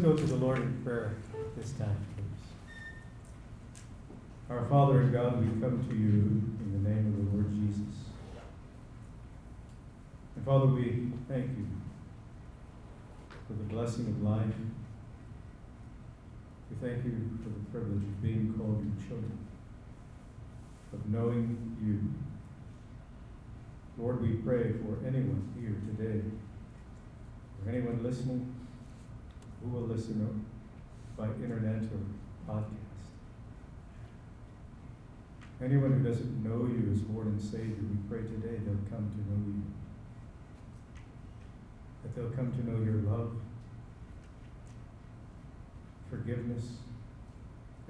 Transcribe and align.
Go 0.00 0.16
to 0.16 0.24
the 0.24 0.36
Lord 0.36 0.58
in 0.58 0.82
prayer 0.82 1.14
this 1.58 1.72
time, 1.72 2.06
please. 2.16 2.24
Our 4.48 4.64
Father 4.64 5.02
and 5.02 5.12
God, 5.12 5.40
we 5.40 5.60
come 5.60 5.84
to 5.86 5.94
you 5.94 6.08
in 6.64 6.82
the 6.82 6.88
name 6.88 7.06
of 7.08 7.16
the 7.16 7.36
Lord 7.36 7.50
Jesus. 7.50 8.06
And 10.36 10.44
Father, 10.46 10.68
we 10.68 11.12
thank 11.28 11.50
you 11.50 11.66
for 13.46 13.52
the 13.52 13.64
blessing 13.64 14.06
of 14.06 14.22
life. 14.22 14.54
We 16.70 16.88
thank 16.88 17.04
you 17.04 17.38
for 17.42 17.50
the 17.50 17.64
privilege 17.70 18.02
of 18.02 18.22
being 18.22 18.54
called 18.56 18.82
your 18.82 19.06
children, 19.06 19.38
of 20.94 21.06
knowing 21.10 21.76
you. 21.84 22.00
Lord, 24.02 24.22
we 24.22 24.36
pray 24.36 24.72
for 24.72 25.06
anyone 25.06 25.52
here 25.60 25.76
today, 25.94 26.22
for 27.62 27.68
anyone 27.68 28.02
listening, 28.02 28.59
who 29.62 29.70
will 29.70 29.82
listen 29.82 30.44
by 31.16 31.26
internet 31.26 31.82
or 31.82 32.00
podcast. 32.48 32.90
Anyone 35.62 35.92
who 35.92 36.08
doesn't 36.08 36.42
know 36.42 36.66
you 36.66 36.90
as 36.90 37.02
Lord 37.14 37.26
and 37.26 37.40
Savior, 37.40 37.76
we 37.76 37.96
pray 38.08 38.22
today 38.22 38.58
they'll 38.64 38.88
come 38.88 39.10
to 39.10 39.20
know 39.30 39.40
you. 39.46 39.62
That 42.02 42.14
they'll 42.14 42.30
come 42.30 42.50
to 42.52 42.70
know 42.70 42.82
your 42.82 43.02
love, 43.02 43.32
forgiveness, 46.08 46.64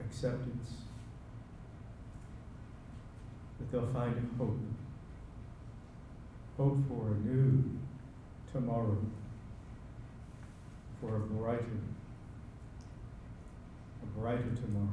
acceptance. 0.00 0.72
That 3.61 3.70
they'll 3.70 3.93
find 3.93 4.34
hope. 4.37 4.58
Hope 6.56 6.78
for 6.88 7.12
a 7.12 7.14
new 7.26 7.78
tomorrow, 8.52 8.99
for 11.00 11.17
a 11.17 11.20
brighter, 11.20 11.81
a 14.02 14.19
brighter 14.19 14.55
tomorrow, 14.55 14.88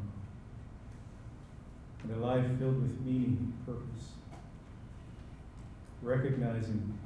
and 2.04 2.12
a 2.12 2.25
life 2.25 2.45
filled 2.59 2.81
with 2.81 3.00
meaning 3.01 3.38
and 3.39 3.65
purpose, 3.65 4.12
recognizing 6.01 6.98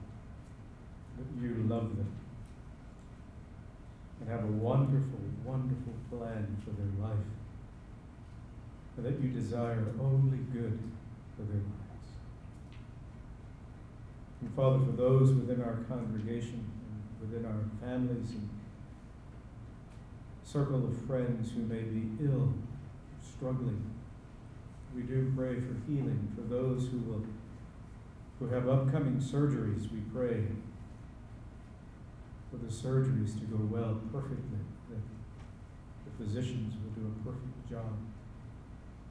that 1.17 1.41
you 1.41 1.65
love 1.67 1.95
them. 1.97 2.11
And 4.19 4.29
have 4.29 4.43
a 4.43 4.51
wonderful, 4.51 5.19
wonderful 5.43 5.93
plan 6.11 6.55
for 6.63 6.69
their 6.79 7.09
life, 7.09 7.25
and 8.95 9.03
that 9.03 9.19
you 9.19 9.29
desire 9.29 9.83
only 9.99 10.37
good 10.53 10.77
for 11.35 11.41
their 11.41 11.55
lives. 11.55 12.09
And 14.41 14.53
Father, 14.55 14.85
for 14.85 14.91
those 14.91 15.31
within 15.31 15.63
our 15.63 15.77
congregation, 15.89 16.63
and 16.91 17.01
within 17.19 17.45
our 17.47 17.63
families, 17.81 18.29
and 18.29 18.47
circle 20.51 20.85
of 20.85 20.97
friends 21.07 21.51
who 21.51 21.61
may 21.61 21.81
be 21.81 22.11
ill, 22.25 22.53
struggling, 23.21 23.81
we 24.93 25.03
do 25.03 25.31
pray 25.33 25.55
for 25.55 25.75
healing. 25.87 26.27
For 26.35 26.41
those 26.41 26.89
who 26.89 26.99
will 26.99 27.23
who 28.37 28.47
have 28.47 28.67
upcoming 28.67 29.17
surgeries, 29.17 29.91
we 29.91 29.99
pray 30.13 30.43
for 32.49 32.57
the 32.57 32.71
surgeries 32.71 33.39
to 33.39 33.45
go 33.45 33.57
well 33.69 34.01
perfectly, 34.11 34.59
that 34.89 34.99
the 36.05 36.25
physicians 36.25 36.73
will 36.73 37.01
do 37.01 37.07
a 37.07 37.23
perfect 37.23 37.69
job. 37.69 37.95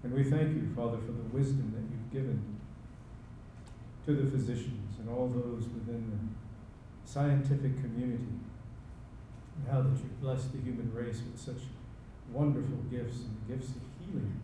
And 0.03 0.13
we 0.13 0.25
thank 0.25 0.55
you, 0.55 0.69
Father, 0.75 0.99
for 0.99 1.13
the 1.13 1.29
wisdom 1.33 1.73
that 1.75 1.83
you've 1.91 2.13
given 2.13 2.61
to 4.05 4.13
the 4.13 4.31
physicians 4.31 4.99
and 4.99 5.09
all 5.09 5.29
those 5.29 5.69
within 5.69 6.11
the 6.11 7.11
scientific 7.11 7.77
community. 7.77 8.27
And 9.57 9.69
how 9.71 9.83
that 9.83 9.99
you 9.99 10.11
bless 10.21 10.45
the 10.47 10.59
human 10.59 10.93
race 10.95 11.21
with 11.31 11.39
such 11.39 11.63
wonderful 12.33 12.79
gifts 12.91 13.19
and 13.19 13.49
gifts 13.49 13.71
of 13.71 13.83
healing. 14.07 14.41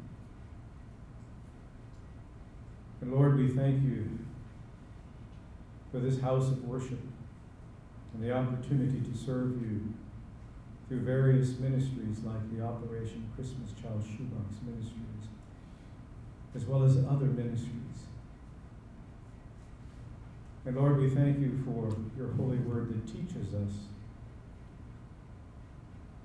And 3.01 3.13
Lord, 3.13 3.37
we 3.37 3.49
thank 3.49 3.83
you 3.83 4.19
for 5.93 5.99
this 6.01 6.21
house 6.21 6.49
of 6.49 6.65
worship 6.65 7.01
and 8.15 8.23
the 8.23 8.33
opportunity 8.33 9.01
to 9.01 9.17
serve 9.17 9.61
you 9.63 9.93
through 10.89 11.01
various 11.01 11.59
ministries 11.59 12.25
like 12.25 12.57
the 12.57 12.63
Operation 12.65 13.29
Christmas 13.35 13.73
Child 13.81 14.03
Shoebox 14.05 14.57
Ministries, 14.65 15.29
as 16.55 16.65
well 16.65 16.85
as 16.85 16.97
other 16.97 17.27
ministries. 17.27 17.71
And 20.65 20.77
Lord, 20.77 20.99
we 20.99 21.11
thank 21.11 21.39
you 21.39 21.63
for 21.65 21.95
your 22.17 22.33
holy 22.33 22.59
word 22.59 22.89
that 22.89 23.07
teaches 23.07 23.55
us 23.55 23.73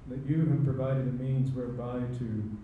that 0.07 0.25
you 0.25 0.45
have 0.45 0.63
provided 0.63 1.07
a 1.07 1.11
means 1.11 1.51
whereby 1.55 1.99
to 2.17 2.57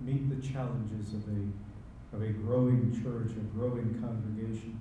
meet 0.00 0.28
the 0.28 0.46
challenges 0.46 1.14
of 1.14 1.22
a, 1.28 2.16
of 2.16 2.22
a 2.22 2.32
growing 2.32 2.90
church, 3.02 3.32
a 3.36 3.56
growing 3.56 3.98
congregation. 4.00 4.80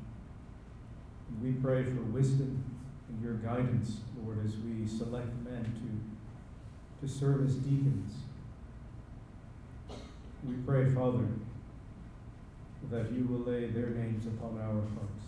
And 1.30 1.42
we 1.42 1.52
pray 1.62 1.84
for 1.84 2.02
wisdom 2.02 2.64
and 3.10 3.22
your 3.22 3.36
guidance, 3.36 4.02
Lord, 4.24 4.44
as 4.46 4.56
we 4.58 4.88
select 4.88 5.28
men 5.44 5.64
to, 7.02 7.08
to 7.08 7.12
serve 7.12 7.46
as 7.46 7.56
deacons. 7.56 8.14
We 10.44 10.56
pray, 10.66 10.90
Father, 10.94 11.28
that 12.90 13.12
you 13.12 13.26
will 13.26 13.52
lay 13.52 13.68
their 13.68 13.90
names 13.90 14.26
upon 14.26 14.58
our 14.58 14.82
hearts. 14.96 15.26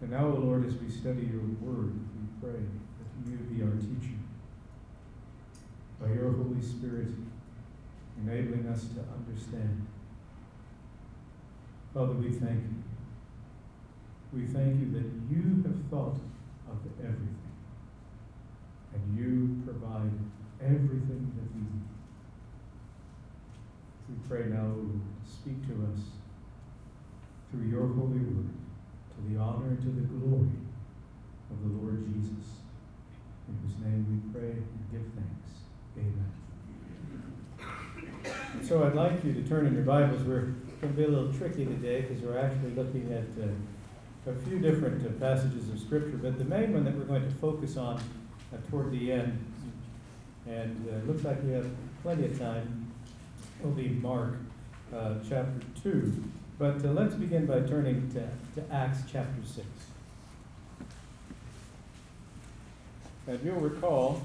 And 0.00 0.10
now, 0.10 0.26
O 0.26 0.30
Lord, 0.30 0.66
as 0.66 0.74
we 0.74 0.90
study 0.90 1.30
your 1.30 1.42
word, 1.60 1.92
we 1.92 2.40
pray 2.40 2.60
that 2.60 3.30
you 3.30 3.36
be 3.36 3.62
our 3.62 3.70
teacher. 3.76 4.14
By 6.00 6.08
your 6.08 6.32
Holy 6.32 6.60
Spirit, 6.60 7.08
enabling 8.20 8.66
us 8.66 8.86
to 8.94 9.00
understand. 9.16 9.86
Father, 11.92 12.14
we 12.14 12.30
thank 12.30 12.60
you. 12.62 12.82
We 14.32 14.46
thank 14.46 14.80
you 14.80 14.90
that 14.92 15.06
you 15.30 15.62
have 15.62 15.90
thought 15.90 16.18
of 16.68 16.78
everything. 16.98 17.38
And 18.92 19.18
you 19.18 19.62
provide 19.64 20.12
everything 20.60 21.32
that 21.36 21.54
we 21.54 21.60
need. 21.60 21.88
We 24.08 24.28
pray 24.28 24.46
now, 24.50 24.74
speak 25.24 25.66
to 25.68 25.74
us 25.92 26.00
through 27.50 27.68
your 27.68 27.86
holy 27.86 28.18
word 28.18 28.50
to 29.14 29.32
the 29.32 29.40
honor 29.40 29.68
and 29.68 29.78
to 29.82 29.88
the 29.88 30.06
glory 30.08 30.58
of 31.50 31.62
the 31.62 31.78
Lord 31.78 32.04
Jesus, 32.04 32.58
in 33.48 33.54
whose 33.62 33.78
name 33.84 34.02
we 34.10 34.38
pray 34.38 34.50
and 34.50 34.90
give 34.90 35.06
thanks. 35.14 35.63
Amen. 35.96 36.32
So 38.62 38.84
I'd 38.84 38.94
like 38.94 39.24
you 39.24 39.32
to 39.32 39.42
turn 39.48 39.66
in 39.66 39.74
your 39.74 39.84
Bibles. 39.84 40.22
We're 40.22 40.54
going 40.80 40.94
to 40.94 40.96
be 40.96 41.04
a 41.04 41.08
little 41.08 41.32
tricky 41.32 41.64
today 41.66 42.02
because 42.02 42.22
we're 42.22 42.38
actually 42.38 42.70
looking 42.70 43.12
at 43.12 43.26
uh, 43.42 44.30
a 44.30 44.34
few 44.46 44.58
different 44.58 45.06
uh, 45.06 45.10
passages 45.20 45.68
of 45.68 45.78
Scripture, 45.78 46.16
but 46.16 46.38
the 46.38 46.44
main 46.44 46.72
one 46.72 46.84
that 46.84 46.96
we're 46.96 47.04
going 47.04 47.22
to 47.22 47.34
focus 47.36 47.76
on 47.76 47.96
uh, 47.96 48.56
toward 48.70 48.90
the 48.90 49.12
end, 49.12 49.38
and 50.46 50.88
uh, 50.88 51.06
looks 51.06 51.24
like 51.24 51.42
we 51.42 51.52
have 51.52 51.70
plenty 52.02 52.26
of 52.26 52.38
time, 52.38 52.90
will 53.62 53.70
be 53.70 53.88
Mark 53.88 54.36
uh, 54.94 55.14
chapter 55.28 55.60
2. 55.82 56.24
But 56.58 56.84
uh, 56.84 56.88
let's 56.88 57.14
begin 57.14 57.46
by 57.46 57.60
turning 57.60 58.10
to, 58.12 58.60
to 58.60 58.74
Acts 58.74 59.02
chapter 59.10 59.44
6. 59.44 59.66
And 63.26 63.40
you'll 63.42 63.56
recall, 63.56 64.22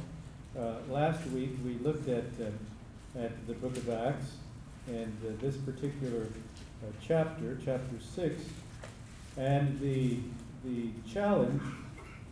uh, 0.57 0.75
last 0.90 1.25
week 1.28 1.51
we 1.63 1.75
looked 1.75 2.07
at, 2.07 2.25
at 3.18 3.48
the 3.48 3.54
book 3.54 3.75
of 3.78 3.90
Acts, 3.90 4.34
and 4.88 5.16
this 5.42 5.56
particular 5.57 6.28
chapter, 7.06 7.57
chapter 7.63 8.00
6, 8.16 8.42
and 9.38 9.80
the, 9.80 10.18
the 10.63 10.90
challenge 11.12 11.62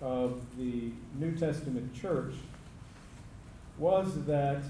of 0.01 0.41
the 0.57 0.91
New 1.19 1.35
Testament 1.35 1.93
church 1.93 2.33
was 3.77 4.25
that 4.25 4.63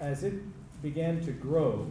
as 0.00 0.22
it 0.22 0.34
began 0.82 1.24
to 1.24 1.32
grow, 1.32 1.90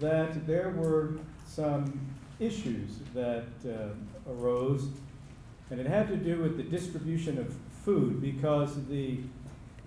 that 0.00 0.46
there 0.46 0.70
were 0.70 1.14
some 1.46 2.00
issues 2.40 2.98
that 3.14 3.46
uh, 3.66 4.30
arose, 4.32 4.88
and 5.70 5.80
it 5.80 5.86
had 5.86 6.08
to 6.08 6.16
do 6.16 6.40
with 6.42 6.56
the 6.56 6.62
distribution 6.62 7.38
of 7.38 7.54
food 7.88 8.20
because 8.20 8.84
the 8.88 9.16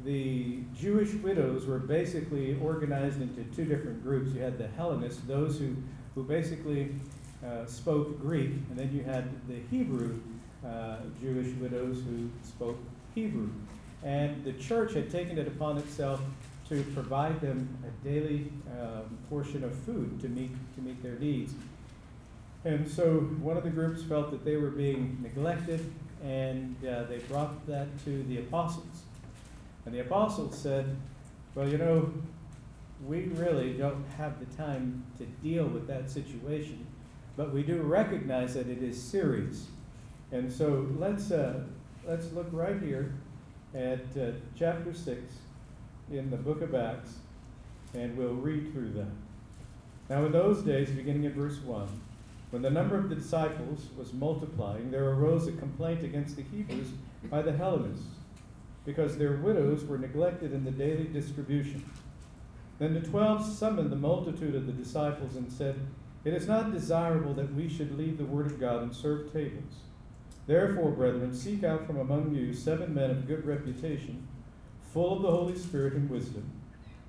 the 0.03 0.57
Jewish 0.75 1.13
widows 1.13 1.67
were 1.67 1.77
basically 1.77 2.57
organized 2.59 3.21
into 3.21 3.43
two 3.55 3.65
different 3.65 4.01
groups. 4.01 4.33
You 4.33 4.41
had 4.41 4.57
the 4.57 4.67
Hellenists, 4.69 5.21
those 5.27 5.59
who, 5.59 5.75
who 6.15 6.23
basically 6.23 6.89
uh, 7.45 7.67
spoke 7.67 8.19
Greek, 8.19 8.49
and 8.69 8.79
then 8.79 8.91
you 8.91 9.03
had 9.03 9.29
the 9.47 9.59
Hebrew 9.69 10.19
uh, 10.65 10.97
Jewish 11.21 11.53
widows 11.57 11.97
who 11.97 12.31
spoke 12.43 12.79
Hebrew. 13.13 13.49
And 14.03 14.43
the 14.43 14.53
church 14.53 14.93
had 14.95 15.11
taken 15.11 15.37
it 15.37 15.47
upon 15.47 15.77
itself 15.77 16.19
to 16.69 16.83
provide 16.95 17.39
them 17.39 17.69
a 17.85 18.03
daily 18.03 18.51
um, 18.81 19.15
portion 19.29 19.63
of 19.63 19.75
food 19.85 20.19
to 20.21 20.29
meet, 20.29 20.49
to 20.73 20.81
meet 20.81 21.03
their 21.03 21.19
needs. 21.19 21.53
And 22.65 22.89
so 22.89 23.19
one 23.41 23.57
of 23.57 23.63
the 23.63 23.69
groups 23.69 24.01
felt 24.01 24.31
that 24.31 24.43
they 24.43 24.57
were 24.57 24.71
being 24.71 25.19
neglected, 25.21 25.93
and 26.23 26.75
uh, 26.85 27.03
they 27.03 27.17
brought 27.19 27.65
that 27.67 27.87
to 28.05 28.23
the 28.23 28.39
apostles. 28.39 29.03
And 29.85 29.93
the 29.93 30.01
apostles 30.01 30.57
said, 30.57 30.95
Well, 31.55 31.67
you 31.67 31.77
know, 31.77 32.13
we 33.05 33.23
really 33.33 33.73
don't 33.73 34.05
have 34.17 34.39
the 34.39 34.55
time 34.55 35.03
to 35.17 35.25
deal 35.43 35.65
with 35.65 35.87
that 35.87 36.09
situation 36.09 36.85
but 37.37 37.53
we 37.53 37.63
do 37.63 37.81
recognize 37.81 38.53
that 38.55 38.67
it 38.67 38.83
is 38.83 39.01
serious. 39.01 39.67
And 40.31 40.51
so 40.51 40.87
let's, 40.97 41.31
uh, 41.31 41.63
let's 42.05 42.31
look 42.33 42.47
right 42.51 42.79
here 42.81 43.13
at 43.73 44.01
uh, 44.17 44.31
chapter 44.55 44.93
6 44.93 45.19
in 46.11 46.29
the 46.29 46.37
book 46.37 46.61
of 46.61 46.75
Acts, 46.75 47.15
and 47.93 48.17
we'll 48.17 48.33
read 48.33 48.71
through 48.71 48.91
that. 48.91 49.11
Now, 50.09 50.25
in 50.25 50.31
those 50.31 50.61
days, 50.61 50.89
beginning 50.89 51.25
at 51.25 51.33
verse 51.33 51.57
1, 51.59 51.87
when 52.51 52.61
the 52.61 52.69
number 52.69 52.97
of 52.97 53.09
the 53.09 53.15
disciples 53.15 53.87
was 53.97 54.13
multiplying, 54.13 54.91
there 54.91 55.09
arose 55.09 55.47
a 55.47 55.53
complaint 55.53 56.03
against 56.03 56.35
the 56.35 56.43
Hebrews 56.43 56.89
by 57.29 57.41
the 57.41 57.53
Hellenists, 57.53 58.05
because 58.85 59.17
their 59.17 59.37
widows 59.37 59.83
were 59.85 59.97
neglected 59.97 60.53
in 60.53 60.63
the 60.63 60.71
daily 60.71 61.05
distribution. 61.05 61.83
Then 62.77 62.93
the 62.93 63.01
twelve 63.01 63.45
summoned 63.45 63.91
the 63.91 63.95
multitude 63.95 64.55
of 64.55 64.65
the 64.65 64.73
disciples 64.73 65.35
and 65.35 65.51
said, 65.51 65.79
it 66.23 66.33
is 66.33 66.47
not 66.47 66.71
desirable 66.71 67.33
that 67.33 67.53
we 67.55 67.67
should 67.67 67.97
leave 67.97 68.17
the 68.17 68.25
word 68.25 68.45
of 68.45 68.59
God 68.59 68.83
and 68.83 68.93
serve 68.93 69.33
tables. 69.33 69.73
Therefore, 70.45 70.91
brethren, 70.91 71.33
seek 71.33 71.63
out 71.63 71.87
from 71.87 71.97
among 71.97 72.35
you 72.35 72.53
seven 72.53 72.93
men 72.93 73.09
of 73.09 73.27
good 73.27 73.45
reputation, 73.45 74.27
full 74.93 75.15
of 75.15 75.21
the 75.23 75.31
Holy 75.31 75.57
Spirit 75.57 75.93
and 75.93 76.09
wisdom, 76.09 76.43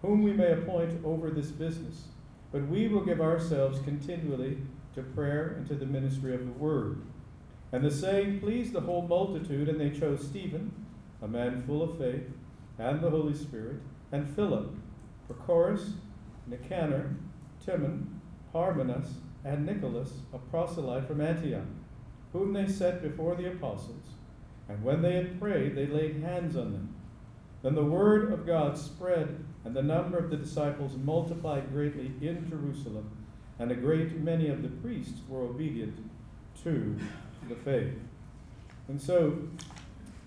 whom 0.01 0.23
we 0.23 0.33
may 0.33 0.53
appoint 0.53 1.05
over 1.05 1.31
this 1.31 1.51
business. 1.51 2.05
But 2.53 2.69
we 2.69 2.89
will 2.89 3.05
give 3.05 3.21
ourselves 3.21 3.81
continually 3.81 4.59
to 4.95 5.03
prayer 5.03 5.55
and 5.57 5.67
to 5.69 5.75
the 5.75 5.87
ministry 5.87 6.35
of 6.35 6.45
the 6.45 6.53
word. 6.53 7.03
And 7.73 7.85
the 7.85 7.91
saying 7.91 8.41
pleased 8.41 8.73
the 8.73 8.81
whole 8.81 9.03
multitude, 9.03 9.69
and 9.69 9.81
they 9.81 9.91
chose 9.91 10.25
Stephen, 10.25 10.73
a 11.23 11.29
man 11.29 11.63
full 11.67 11.83
of 11.83 11.99
faith, 11.99 12.29
and 12.79 13.01
the 13.01 13.11
Holy 13.11 13.35
Spirit, 13.35 13.77
and 14.11 14.29
Philip, 14.35 14.75
Prochorus, 15.29 15.93
Nicanor, 16.47 17.17
Timon, 17.65 18.21
Parmenas, 18.53 19.09
and 19.45 19.65
Nicholas, 19.65 20.13
a 20.35 20.39
proselyte 20.39 21.07
from 21.07 21.21
Antioch, 21.21 21.65
whom 22.33 22.53
they 22.53 22.67
set 22.67 23.03
before 23.03 23.35
the 23.35 23.49
apostles. 23.49 24.11
And 24.69 24.83
when 24.83 25.03
they 25.03 25.15
had 25.15 25.41
prayed, 25.41 25.75
they 25.75 25.87
laid 25.87 26.23
hands 26.23 26.57
on 26.57 26.73
them. 26.73 26.95
Then 27.63 27.75
the 27.75 27.85
word 27.85 28.33
of 28.33 28.47
God 28.47 28.77
spread, 28.77 29.45
and 29.65 29.75
the 29.75 29.83
number 29.83 30.19
of 30.19 30.31
the 30.31 30.37
disciples 30.37 30.97
multiplied 30.97 31.73
greatly 31.73 32.13
in 32.21 32.49
Jerusalem, 32.49 33.11
and 33.63 33.71
a 33.71 33.77
great 33.77 34.19
many 34.19 34.49
of 34.49 34.61
the 34.63 34.69
priests 34.69 35.21
were 35.29 35.43
obedient 35.43 35.97
to 36.65 36.97
the 37.49 37.55
faith. 37.55 37.95
And 38.89 39.01
so 39.01 39.39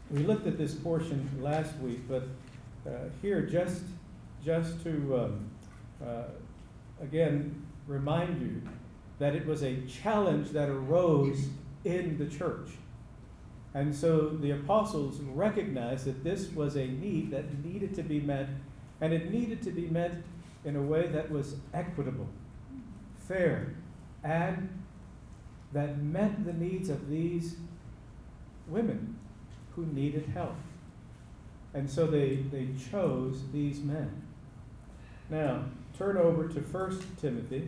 we 0.10 0.20
looked 0.20 0.48
at 0.48 0.58
this 0.58 0.74
portion 0.74 1.30
last 1.42 1.76
week, 1.80 2.08
but 2.08 2.30
uh, 2.88 2.92
here 3.22 3.42
just 3.42 3.84
just 4.44 4.82
to 4.84 4.92
um, 5.18 5.50
uh, 6.02 6.24
again 7.02 7.62
remind 7.88 8.42
you 8.42 8.62
that 9.20 9.36
it 9.36 9.46
was 9.46 9.64
a 9.64 9.82
challenge 9.82 10.52
that 10.52 10.70
arose 10.70 11.50
in 11.84 12.18
the 12.18 12.28
church. 12.28 12.70
And 13.74 13.94
so 13.94 14.30
the 14.30 14.52
apostles 14.52 15.20
recognized 15.20 16.06
that 16.06 16.24
this 16.24 16.50
was 16.52 16.78
a 16.78 16.88
need 16.88 17.32
that 17.32 17.66
needed 17.66 17.94
to 17.96 18.04
be 18.04 18.22
met, 18.22 18.48
and 19.02 19.12
it 19.12 19.30
needed 19.30 19.62
to 19.64 19.72
be 19.72 19.88
met 19.88 20.14
in 20.64 20.78
a 20.78 20.82
way 20.82 21.08
that 21.08 21.30
was 21.30 21.58
equitable, 21.74 22.30
fair, 23.28 23.74
and 24.24 24.70
that 25.74 26.02
met 26.02 26.46
the 26.46 26.54
needs 26.54 26.90
of 26.90 27.10
these 27.10 27.58
women 28.68 29.18
who 29.76 29.86
needed 29.88 30.26
help. 30.34 30.56
And 31.74 31.90
so 31.90 32.08
they, 32.08 32.38
they 32.52 32.70
chose 32.92 33.42
these 33.52 33.82
men. 33.82 34.22
Now, 35.30 35.66
turn 35.98 36.18
over 36.18 36.48
to 36.48 36.60
1 36.60 37.00
Timothy 37.20 37.68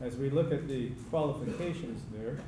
as 0.00 0.16
we 0.16 0.30
look 0.30 0.52
at 0.52 0.68
the 0.68 0.90
qualifications 1.10 2.02
there. 2.12 2.38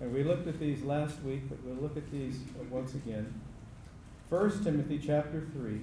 And 0.00 0.12
we 0.12 0.24
looked 0.24 0.48
at 0.48 0.58
these 0.58 0.82
last 0.82 1.22
week, 1.22 1.48
but 1.48 1.62
we'll 1.64 1.80
look 1.80 1.96
at 1.96 2.10
these 2.10 2.40
once 2.70 2.94
again. 2.94 3.32
1 4.28 4.64
Timothy 4.64 4.98
chapter 4.98 5.46
3, 5.52 5.80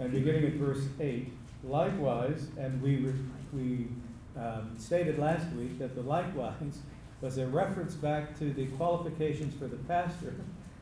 and 0.00 0.12
beginning 0.12 0.44
at 0.44 0.52
verse 0.54 0.84
8. 1.00 1.32
Likewise, 1.68 2.46
and 2.56 2.80
we, 2.80 3.12
we 3.52 3.88
um, 4.40 4.74
stated 4.78 5.18
last 5.18 5.50
week 5.52 5.78
that 5.78 5.94
the 5.94 6.02
likewise 6.02 6.78
was 7.20 7.38
a 7.38 7.46
reference 7.46 7.94
back 7.94 8.38
to 8.38 8.52
the 8.52 8.66
qualifications 8.66 9.54
for 9.54 9.66
the 9.66 9.76
pastor 9.76 10.34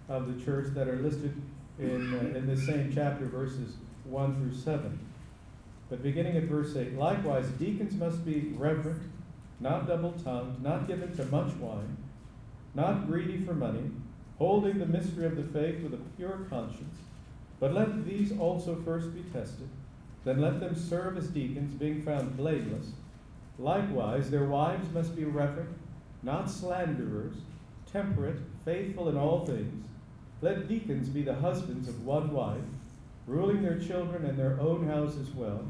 of 0.09 0.26
the 0.26 0.45
church 0.45 0.75
that 0.75 0.88
are 0.88 0.97
listed 0.97 1.41
in, 1.79 2.14
uh, 2.14 2.37
in 2.37 2.47
this 2.47 2.67
same 2.67 2.93
chapter, 2.95 3.25
verses 3.26 3.76
1 4.05 4.35
through 4.37 4.55
7. 4.55 4.99
But 5.88 6.03
beginning 6.03 6.37
at 6.37 6.45
verse 6.45 6.76
8, 6.76 6.97
likewise, 6.97 7.47
deacons 7.59 7.95
must 7.95 8.25
be 8.25 8.53
reverent, 8.57 9.03
not 9.61 9.87
double 9.87 10.12
tongued, 10.12 10.62
not 10.62 10.87
given 10.87 11.14
to 11.17 11.25
much 11.26 11.55
wine, 11.55 11.97
not 12.75 13.07
greedy 13.07 13.38
for 13.38 13.55
money, 13.55 13.91
holding 14.38 14.79
the 14.79 14.87
mystery 14.87 15.25
of 15.25 15.37
the 15.37 15.45
faith 15.45 15.83
with 15.83 15.95
a 15.95 16.03
pure 16.17 16.47
conscience. 16.50 16.97
But 17.61 17.73
let 17.73 18.05
these 18.05 18.37
also 18.38 18.76
first 18.85 19.14
be 19.14 19.23
tested. 19.33 19.69
Then 20.25 20.40
let 20.40 20.61
them 20.61 20.75
serve 20.75 21.19
as 21.19 21.28
deacons, 21.28 21.75
being 21.75 22.02
found 22.02 22.37
blameless. 22.37 22.88
Likewise, 23.59 24.31
their 24.31 24.45
wives 24.45 24.90
must 24.93 25.14
be 25.14 25.25
reverent, 25.25 25.76
not 26.23 26.50
slanderers, 26.50 27.35
temperate, 27.90 28.38
faithful 28.64 29.09
in 29.09 29.16
all 29.16 29.45
things. 29.45 29.87
Let 30.40 30.69
deacons 30.69 31.09
be 31.09 31.23
the 31.23 31.35
husbands 31.35 31.88
of 31.88 32.04
one 32.04 32.33
wife, 32.33 32.59
ruling 33.26 33.62
their 33.62 33.78
children 33.78 34.25
and 34.25 34.38
their 34.38 34.59
own 34.61 34.88
house 34.88 35.16
as 35.21 35.31
well. 35.31 35.64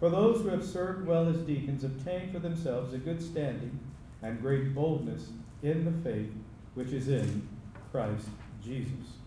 For 0.00 0.08
those 0.08 0.42
who 0.42 0.48
have 0.48 0.64
served 0.64 1.06
well 1.06 1.28
as 1.28 1.38
deacons 1.38 1.84
obtain 1.84 2.32
for 2.32 2.38
themselves 2.38 2.94
a 2.94 2.98
good 2.98 3.20
standing 3.20 3.78
and 4.22 4.40
great 4.40 4.74
boldness 4.74 5.30
in 5.62 5.84
the 5.84 6.08
faith 6.08 6.32
which 6.74 6.92
is 6.92 7.08
in 7.08 7.48
Christ 7.90 8.28
Jesus. 8.62 9.18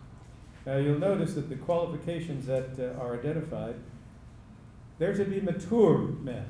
Now 0.65 0.77
you'll 0.77 0.99
notice 0.99 1.33
that 1.33 1.49
the 1.49 1.55
qualifications 1.55 2.45
that 2.45 2.79
uh, 2.79 3.01
are 3.01 3.15
identified, 3.15 3.75
they're 5.01 5.15
to 5.15 5.25
be 5.25 5.41
mature 5.41 5.97
men, 5.97 6.45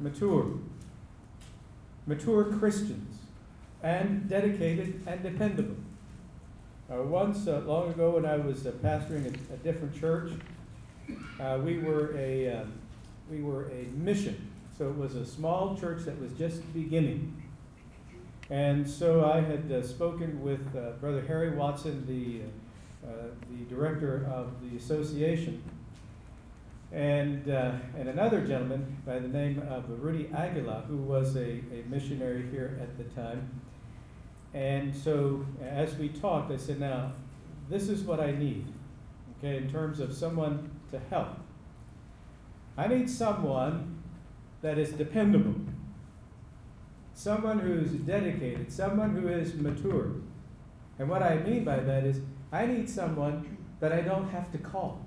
mature, 0.00 0.46
mature 2.06 2.44
Christians, 2.44 3.18
and 3.82 4.26
dedicated 4.30 5.02
and 5.06 5.22
dependable. 5.22 5.76
Uh, 6.90 7.02
once, 7.02 7.46
uh, 7.46 7.60
long 7.66 7.90
ago, 7.90 8.12
when 8.12 8.24
I 8.24 8.38
was 8.38 8.66
uh, 8.66 8.70
pastoring 8.82 9.26
a, 9.26 9.54
a, 9.54 9.56
different 9.58 9.94
church, 9.94 10.30
uh, 11.38 11.60
we 11.62 11.76
were 11.80 12.16
a 12.16 12.60
um, 12.60 12.72
we 13.30 13.42
were 13.42 13.70
a 13.70 13.88
mission. 13.94 14.50
So 14.78 14.88
it 14.88 14.96
was 14.96 15.14
a 15.14 15.26
small 15.26 15.76
church 15.76 16.06
that 16.06 16.18
was 16.18 16.32
just 16.32 16.72
beginning. 16.72 17.42
And 18.48 18.88
so 18.88 19.30
I 19.30 19.42
had 19.42 19.70
uh, 19.70 19.82
spoken 19.82 20.42
with 20.42 20.74
uh, 20.74 20.92
Brother 20.92 21.22
Harry 21.26 21.50
Watson, 21.50 22.06
the 22.06 22.40
the 23.50 23.64
director 23.68 24.26
of 24.32 24.50
the 24.62 24.78
association, 24.78 25.62
and 26.94 27.50
uh, 27.50 27.72
and 27.98 28.08
another 28.08 28.46
gentleman 28.46 28.96
by 29.04 29.18
the 29.18 29.26
name 29.26 29.60
of 29.68 29.84
Rudy 30.00 30.30
Aguila, 30.32 30.84
who 30.86 30.98
was 30.98 31.34
a, 31.34 31.40
a 31.40 31.84
missionary 31.88 32.48
here 32.52 32.78
at 32.80 32.96
the 32.96 33.04
time. 33.20 33.60
And 34.54 34.94
so 34.94 35.44
as 35.60 35.96
we 35.96 36.08
talked, 36.10 36.52
I 36.52 36.56
said, 36.56 36.78
now, 36.78 37.12
this 37.68 37.88
is 37.88 38.04
what 38.04 38.20
I 38.20 38.30
need, 38.30 38.66
okay, 39.38 39.56
in 39.56 39.68
terms 39.68 39.98
of 39.98 40.14
someone 40.14 40.70
to 40.92 41.00
help. 41.10 41.40
I 42.76 42.86
need 42.86 43.10
someone 43.10 44.00
that 44.62 44.78
is 44.78 44.92
dependable, 44.92 45.60
someone 47.12 47.58
who's 47.58 47.90
dedicated, 47.90 48.72
someone 48.72 49.16
who 49.16 49.26
is 49.26 49.54
mature. 49.54 50.12
And 51.00 51.08
what 51.08 51.24
I 51.24 51.38
mean 51.38 51.64
by 51.64 51.80
that 51.80 52.04
is, 52.04 52.20
I 52.52 52.66
need 52.66 52.88
someone 52.88 53.58
that 53.80 53.92
I 53.92 54.02
don't 54.02 54.28
have 54.28 54.52
to 54.52 54.58
call. 54.58 55.04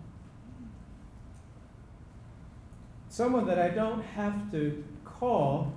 Someone 3.18 3.48
that 3.48 3.58
I 3.58 3.70
don't 3.70 4.04
have 4.04 4.52
to 4.52 4.84
call 5.04 5.74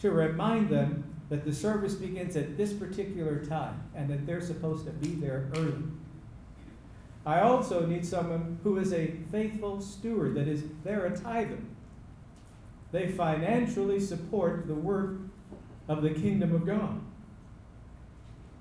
to 0.00 0.10
remind 0.10 0.68
them 0.68 1.02
that 1.30 1.46
the 1.46 1.54
service 1.54 1.94
begins 1.94 2.36
at 2.36 2.58
this 2.58 2.74
particular 2.74 3.42
time 3.42 3.82
and 3.94 4.06
that 4.10 4.26
they're 4.26 4.42
supposed 4.42 4.84
to 4.84 4.92
be 4.92 5.14
there 5.14 5.48
early. 5.56 5.82
I 7.24 7.40
also 7.40 7.86
need 7.86 8.04
someone 8.04 8.58
who 8.64 8.76
is 8.76 8.92
a 8.92 9.14
faithful 9.30 9.80
steward, 9.80 10.34
that 10.34 10.46
is, 10.46 10.64
they're 10.84 11.06
a 11.06 11.16
tither. 11.16 11.56
They 12.90 13.08
financially 13.08 13.98
support 13.98 14.66
the 14.66 14.74
work 14.74 15.20
of 15.88 16.02
the 16.02 16.10
kingdom 16.10 16.54
of 16.54 16.66
God. 16.66 17.00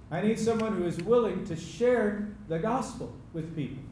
I 0.10 0.22
need 0.22 0.40
someone 0.40 0.78
who 0.78 0.86
is 0.86 0.98
willing 1.00 1.44
to 1.44 1.58
share 1.58 2.30
the 2.48 2.58
gospel 2.58 3.14
with 3.34 3.54
people. 3.54 3.84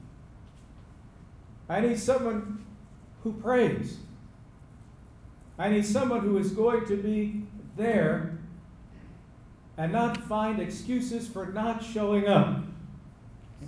I 1.68 1.82
need 1.82 2.00
someone 2.00 2.64
who 3.24 3.34
prays. 3.34 3.98
I 5.58 5.70
need 5.70 5.86
someone 5.86 6.22
who 6.22 6.38
is 6.38 6.52
going 6.52 6.86
to 6.86 6.96
be 6.96 7.44
there 7.76 8.38
and 9.78 9.92
not 9.92 10.18
find 10.18 10.62
excuses 10.62 11.28
for 11.28 11.48
not 11.48 11.84
showing 11.84 12.28
up. 12.28 12.64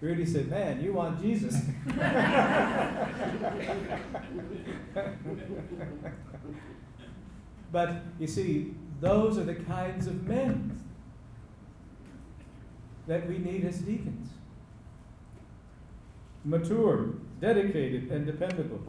Rudy 0.00 0.26
said, 0.26 0.48
Man, 0.48 0.82
you 0.82 0.92
want 0.92 1.20
Jesus. 1.20 1.54
but 7.72 7.96
you 8.18 8.26
see, 8.26 8.74
those 9.00 9.38
are 9.38 9.44
the 9.44 9.54
kinds 9.54 10.06
of 10.06 10.26
men 10.26 10.80
that 13.06 13.28
we 13.28 13.38
need 13.38 13.64
as 13.64 13.78
deacons 13.78 14.30
mature, 16.44 17.14
dedicated, 17.40 18.10
and 18.10 18.26
dependable. 18.26 18.80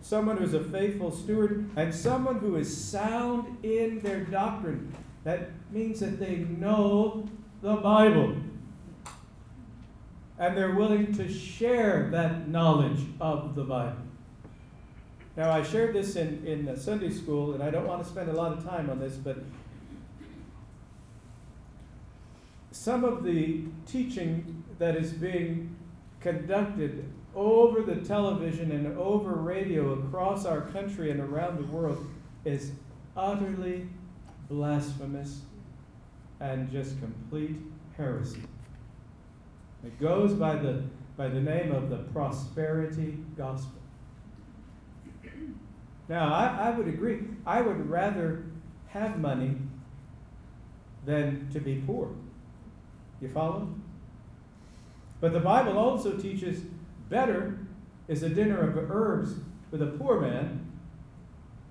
Someone 0.00 0.38
who 0.38 0.44
is 0.44 0.54
a 0.54 0.64
faithful 0.64 1.10
steward, 1.10 1.70
and 1.76 1.94
someone 1.94 2.38
who 2.38 2.56
is 2.56 2.74
sound 2.74 3.62
in 3.64 4.00
their 4.00 4.20
doctrine. 4.20 4.94
That 5.24 5.50
means 5.70 6.00
that 6.00 6.18
they 6.18 6.36
know 6.36 7.28
the 7.62 7.76
Bible. 7.76 8.36
And 10.38 10.56
they're 10.56 10.74
willing 10.74 11.12
to 11.14 11.30
share 11.30 12.08
that 12.12 12.48
knowledge 12.48 13.00
of 13.20 13.54
the 13.54 13.64
Bible. 13.64 13.98
Now, 15.36 15.50
I 15.50 15.62
shared 15.62 15.94
this 15.94 16.16
in, 16.16 16.46
in 16.46 16.76
Sunday 16.76 17.10
school, 17.10 17.54
and 17.54 17.62
I 17.62 17.70
don't 17.70 17.86
want 17.86 18.02
to 18.02 18.08
spend 18.08 18.30
a 18.30 18.32
lot 18.32 18.52
of 18.52 18.64
time 18.64 18.90
on 18.90 18.98
this, 18.98 19.14
but 19.14 19.38
some 22.72 23.04
of 23.04 23.24
the 23.24 23.64
teaching 23.86 24.64
that 24.78 24.96
is 24.96 25.12
being 25.12 25.76
conducted 26.20 27.04
over 27.34 27.82
the 27.82 27.96
television 27.96 28.72
and 28.72 28.98
over 28.98 29.32
radio 29.34 29.92
across 29.92 30.44
our 30.44 30.62
country 30.62 31.10
and 31.10 31.20
around 31.20 31.58
the 31.58 31.66
world 31.66 32.04
is 32.44 32.72
utterly 33.16 33.88
blasphemous, 34.48 35.42
and 36.40 36.70
just 36.70 36.98
complete 36.98 37.56
heresy. 37.96 38.42
It 39.84 39.98
goes 40.00 40.34
by 40.34 40.56
the, 40.56 40.82
by 41.16 41.28
the 41.28 41.40
name 41.40 41.72
of 41.72 41.88
the 41.88 41.98
prosperity 41.98 43.18
gospel. 43.36 43.78
Now, 46.08 46.34
I, 46.34 46.68
I 46.68 46.70
would 46.70 46.88
agree. 46.88 47.20
I 47.46 47.62
would 47.62 47.88
rather 47.88 48.44
have 48.88 49.20
money 49.20 49.56
than 51.06 51.48
to 51.52 51.60
be 51.60 51.76
poor. 51.86 52.10
You 53.20 53.28
follow? 53.28 53.68
But 55.20 55.32
the 55.32 55.40
Bible 55.40 55.78
also 55.78 56.16
teaches 56.16 56.62
better 57.10 57.58
is 58.08 58.22
a 58.22 58.28
dinner 58.28 58.60
of 58.60 58.90
herbs 58.90 59.34
with 59.70 59.82
a 59.82 59.86
poor 59.86 60.20
man 60.20 60.66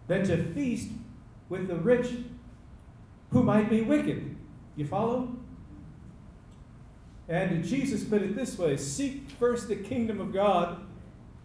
than 0.08 0.24
to 0.26 0.44
feast 0.54 0.92
with 1.50 1.68
the 1.68 1.76
rich 1.76 2.12
who 3.32 3.44
might 3.44 3.70
be 3.70 3.82
wicked. 3.82 4.36
You 4.76 4.86
follow? 4.86 5.36
And 7.28 7.64
Jesus 7.64 8.04
put 8.04 8.22
it 8.22 8.36
this 8.36 8.58
way 8.58 8.78
Seek 8.78 9.30
first 9.40 9.68
the 9.68 9.76
kingdom 9.76 10.20
of 10.20 10.34
God 10.34 10.82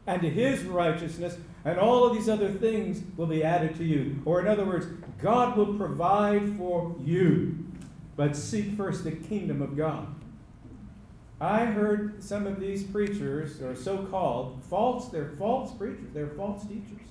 and 0.07 0.23
his 0.23 0.63
righteousness, 0.65 1.37
and 1.65 1.79
all 1.79 2.07
of 2.07 2.15
these 2.15 2.29
other 2.29 2.51
things 2.51 3.03
will 3.17 3.27
be 3.27 3.43
added 3.43 3.75
to 3.77 3.85
you. 3.85 4.21
Or, 4.25 4.41
in 4.41 4.47
other 4.47 4.65
words, 4.65 4.87
God 5.21 5.57
will 5.57 5.75
provide 5.75 6.57
for 6.59 6.95
you, 7.03 7.65
but 8.17 8.37
seek 8.37 8.77
first 8.77 9.05
the 9.05 9.13
kingdom 9.13 9.63
of 9.63 9.77
God. 9.77 10.07
I 11.45 11.67
heard 11.67 12.25
some 12.25 12.47
of 12.47 12.59
these 12.59 12.85
preachers, 12.85 13.61
or 13.61 13.77
so 13.77 13.99
called, 14.07 14.63
false, 14.71 15.11
they're 15.11 15.33
false 15.39 15.75
preachers, 15.75 16.09
they're 16.15 16.29
false 16.29 16.63
teachers. 16.63 17.07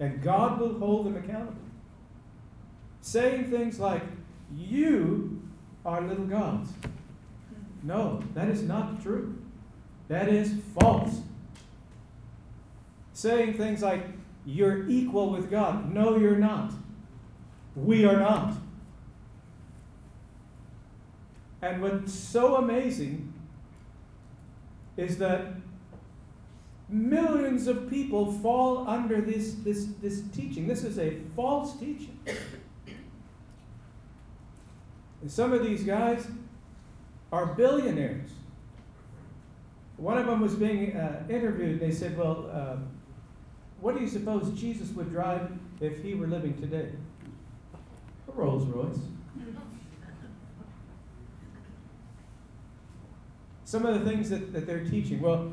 And 0.00 0.20
God 0.20 0.58
will 0.58 0.76
hold 0.76 1.06
them 1.06 1.16
accountable. 1.16 1.62
Saying 3.02 3.48
things 3.48 3.78
like, 3.78 4.02
You 4.52 5.42
are 5.86 6.00
little 6.00 6.24
gods. 6.24 6.70
No, 7.84 8.20
that 8.34 8.48
is 8.48 8.62
not 8.62 9.00
true. 9.00 9.38
That 10.08 10.28
is 10.28 10.52
false. 10.80 11.20
Saying 13.12 13.54
things 13.54 13.80
like, 13.80 14.06
You're 14.44 14.88
equal 14.88 15.30
with 15.30 15.52
God. 15.52 15.94
No, 15.94 16.16
you're 16.16 16.36
not. 16.36 16.72
We 17.76 18.04
are 18.04 18.18
not. 18.18 18.54
And 21.62 21.82
what's 21.82 22.12
so 22.12 22.56
amazing 22.56 23.32
is 24.96 25.18
that 25.18 25.54
millions 26.88 27.66
of 27.66 27.88
people 27.88 28.32
fall 28.32 28.88
under 28.88 29.20
this, 29.20 29.54
this, 29.64 29.88
this 30.02 30.22
teaching. 30.34 30.66
This 30.66 30.84
is 30.84 30.98
a 30.98 31.18
false 31.36 31.78
teaching. 31.78 32.18
And 35.20 35.30
some 35.30 35.52
of 35.52 35.62
these 35.62 35.84
guys 35.84 36.26
are 37.30 37.46
billionaires. 37.46 38.30
One 39.96 40.16
of 40.16 40.26
them 40.26 40.40
was 40.40 40.54
being 40.54 40.96
uh, 40.96 41.24
interviewed. 41.28 41.78
They 41.78 41.92
said, 41.92 42.16
Well, 42.16 42.50
uh, 42.50 42.76
what 43.80 43.94
do 43.94 44.00
you 44.00 44.08
suppose 44.08 44.50
Jesus 44.58 44.88
would 44.90 45.10
drive 45.10 45.52
if 45.80 46.02
he 46.02 46.14
were 46.14 46.26
living 46.26 46.58
today? 46.58 46.90
A 48.28 48.32
Rolls 48.32 48.64
Royce. 48.64 48.98
Some 53.70 53.86
of 53.86 54.02
the 54.02 54.10
things 54.10 54.28
that, 54.30 54.52
that 54.52 54.66
they're 54.66 54.84
teaching. 54.84 55.20
Well, 55.20 55.52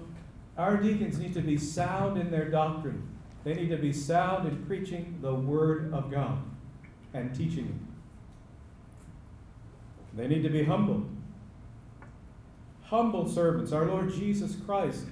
our 0.58 0.78
deacons 0.78 1.20
need 1.20 1.36
to 1.36 1.42
be 1.42 1.56
sound 1.56 2.18
in 2.18 2.32
their 2.32 2.50
doctrine. 2.50 3.08
They 3.44 3.54
need 3.54 3.70
to 3.70 3.78
be 3.78 3.94
sound 3.94 4.48
in 4.48 4.66
preaching 4.66 5.20
the 5.22 5.36
Word 5.36 5.94
of 5.94 6.10
God 6.10 6.40
and 7.14 7.36
teaching 7.36 7.68
it. 7.68 7.76
They 10.18 10.28
need 10.28 10.42
to 10.42 10.50
be 10.50 10.64
humble. 10.64 11.06
Humble 12.86 13.30
servants. 13.30 13.72
Our 13.72 13.86
Lord 13.86 14.12
Jesus 14.12 14.56
Christ 14.66 15.06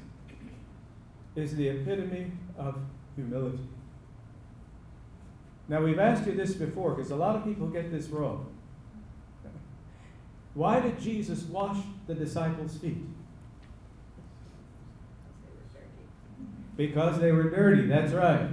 is 1.35 1.55
the 1.55 1.67
epitome 1.67 2.31
of 2.57 2.75
humility. 3.13 3.59
Now, 5.67 5.83
we've 5.83 5.99
asked 5.99 6.25
you 6.25 6.33
this 6.33 6.55
before 6.55 6.95
because 6.95 7.11
a 7.11 7.15
lot 7.15 7.35
of 7.35 7.43
people 7.43 7.67
get 7.67 7.91
this 7.91 8.07
wrong. 8.07 8.54
Why 10.55 10.79
did 10.79 10.99
Jesus 10.99 11.43
wash 11.43 11.77
the 12.07 12.15
disciples' 12.15 12.77
feet? 12.77 12.97
Because 16.77 17.19
they 17.19 17.33
were 17.33 17.49
dirty, 17.49 17.87
that's 17.87 18.13
right. 18.13 18.49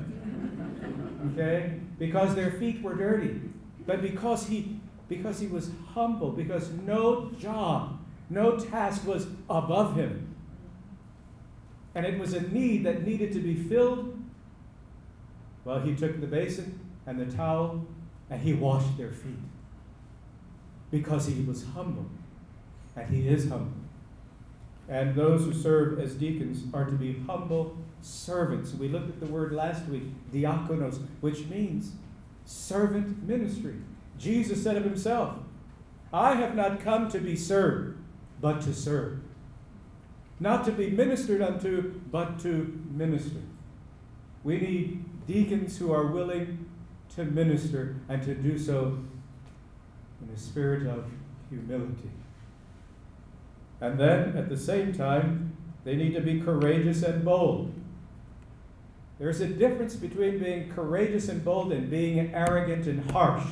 Okay? 1.32 1.78
Because 1.98 2.34
their 2.34 2.50
feet 2.50 2.82
were 2.82 2.94
dirty. 2.94 3.40
But 3.86 4.02
because 4.02 4.46
he 4.46 4.80
because 5.08 5.38
he 5.38 5.46
was 5.46 5.70
humble, 5.94 6.30
because 6.30 6.70
no 6.70 7.30
job, 7.38 7.98
no 8.30 8.58
task 8.58 9.06
was 9.06 9.26
above 9.50 9.94
him. 9.94 10.34
And 11.94 12.06
it 12.06 12.18
was 12.18 12.32
a 12.32 12.40
need 12.40 12.86
that 12.86 13.06
needed 13.06 13.30
to 13.32 13.40
be 13.40 13.54
filled. 13.54 14.18
Well, 15.66 15.80
he 15.80 15.94
took 15.94 16.18
the 16.20 16.26
basin 16.26 16.80
and 17.06 17.20
the 17.20 17.26
towel 17.36 17.86
and 18.30 18.40
he 18.40 18.54
washed 18.54 18.96
their 18.96 19.12
feet 19.12 19.51
because 20.92 21.26
he 21.26 21.42
was 21.42 21.64
humble. 21.74 22.06
And 22.94 23.12
he 23.12 23.26
is 23.26 23.48
humble. 23.48 23.72
And 24.88 25.16
those 25.16 25.44
who 25.44 25.52
serve 25.52 25.98
as 25.98 26.14
deacons 26.14 26.72
are 26.72 26.84
to 26.84 26.92
be 26.92 27.18
humble 27.26 27.76
servants. 28.02 28.74
We 28.74 28.88
looked 28.88 29.08
at 29.08 29.18
the 29.18 29.26
word 29.26 29.52
last 29.52 29.86
week, 29.86 30.04
diakonos, 30.30 31.00
which 31.20 31.46
means 31.46 31.92
servant 32.44 33.26
ministry. 33.26 33.76
Jesus 34.18 34.62
said 34.62 34.76
of 34.76 34.84
himself, 34.84 35.38
I 36.12 36.34
have 36.34 36.54
not 36.54 36.80
come 36.80 37.10
to 37.10 37.18
be 37.18 37.34
served, 37.34 37.96
but 38.40 38.60
to 38.62 38.74
serve. 38.74 39.20
Not 40.38 40.64
to 40.66 40.72
be 40.72 40.90
ministered 40.90 41.40
unto, 41.40 42.00
but 42.10 42.38
to 42.40 42.78
minister. 42.90 43.40
We 44.44 44.58
need 44.58 45.04
deacons 45.26 45.78
who 45.78 45.92
are 45.92 46.08
willing 46.08 46.66
to 47.14 47.24
minister 47.24 47.96
and 48.08 48.22
to 48.24 48.34
do 48.34 48.58
so 48.58 48.98
in 50.22 50.34
a 50.34 50.38
spirit 50.38 50.86
of 50.86 51.04
humility. 51.48 52.10
And 53.80 53.98
then, 53.98 54.36
at 54.36 54.48
the 54.48 54.56
same 54.56 54.92
time, 54.92 55.56
they 55.84 55.96
need 55.96 56.14
to 56.14 56.20
be 56.20 56.40
courageous 56.40 57.02
and 57.02 57.24
bold. 57.24 57.72
There's 59.18 59.40
a 59.40 59.48
difference 59.48 59.96
between 59.96 60.38
being 60.38 60.70
courageous 60.70 61.28
and 61.28 61.44
bold 61.44 61.72
and 61.72 61.90
being 61.90 62.32
arrogant 62.34 62.86
and 62.86 63.10
harsh. 63.10 63.44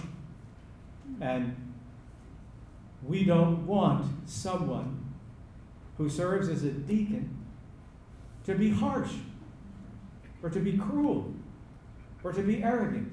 And 1.21 1.57
we 3.03 3.25
don't 3.25 3.67
want 3.67 4.29
someone 4.29 5.05
who 5.99 6.09
serves 6.09 6.49
as 6.49 6.65
a 6.65 6.71
deacon 6.71 7.37
to 8.45 8.55
be 8.55 8.71
harsh 8.71 9.13
or 10.43 10.51
to 10.51 10.61
be 10.61 10.77
cruel 10.79 11.33
or 12.23 12.33
to 12.33 12.43
be 12.43 12.63
arrogant, 12.63 13.13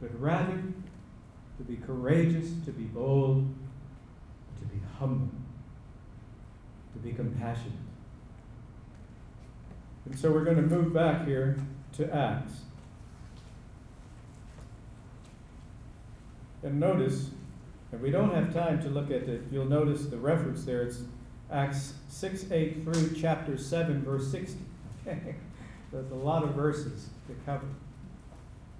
but 0.00 0.10
rather 0.20 0.62
to 1.58 1.64
be 1.64 1.76
courageous, 1.76 2.50
to 2.64 2.72
be 2.72 2.84
bold, 2.84 3.46
to 4.58 4.64
be 4.66 4.80
humble, 4.98 5.28
to 6.94 6.98
be 6.98 7.12
compassionate. 7.12 7.72
And 10.04 10.18
so 10.18 10.32
we're 10.32 10.44
going 10.44 10.56
to 10.56 10.62
move 10.62 10.92
back 10.92 11.26
here 11.26 11.58
to 11.94 12.14
Acts. 12.14 12.54
And 16.62 16.78
notice, 16.78 17.30
and 17.90 18.00
we 18.00 18.10
don't 18.10 18.32
have 18.34 18.52
time 18.52 18.80
to 18.82 18.88
look 18.88 19.06
at 19.06 19.22
it, 19.28 19.42
you'll 19.50 19.64
notice 19.64 20.06
the 20.06 20.16
reference 20.16 20.64
there. 20.64 20.82
It's 20.82 21.02
Acts 21.50 21.94
6 22.08 22.50
8 22.50 22.84
through 22.84 23.14
chapter 23.14 23.58
7, 23.58 24.02
verse 24.02 24.30
60. 24.30 24.58
Okay? 25.06 25.34
There's 25.92 26.10
a 26.10 26.14
lot 26.14 26.42
of 26.42 26.54
verses 26.54 27.10
to 27.26 27.34
cover. 27.44 27.66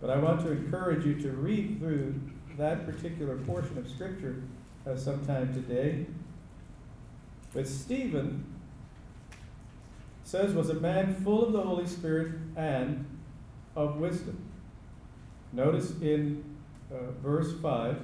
But 0.01 0.11
I 0.11 0.17
want 0.17 0.41
to 0.41 0.51
encourage 0.51 1.05
you 1.05 1.15
to 1.21 1.31
read 1.31 1.79
through 1.79 2.19
that 2.57 2.87
particular 2.87 3.37
portion 3.39 3.79
of 3.79 3.89
Scripture 3.89 4.43
uh, 4.87 4.97
sometime 4.97 5.53
today. 5.55 6.07
But 7.53 7.67
Stephen 7.67 8.45
says 10.25 10.55
was 10.55 10.71
a 10.71 10.75
man 10.75 11.15
full 11.15 11.45
of 11.45 11.53
the 11.53 11.61
Holy 11.61 11.87
Spirit 11.87 12.33
and 12.57 13.05
of 13.77 13.97
wisdom. 13.97 14.39
Notice 15.53 15.91
in 16.01 16.43
uh, 16.91 17.11
verse 17.23 17.53
5 17.61 17.97
it 17.97 18.01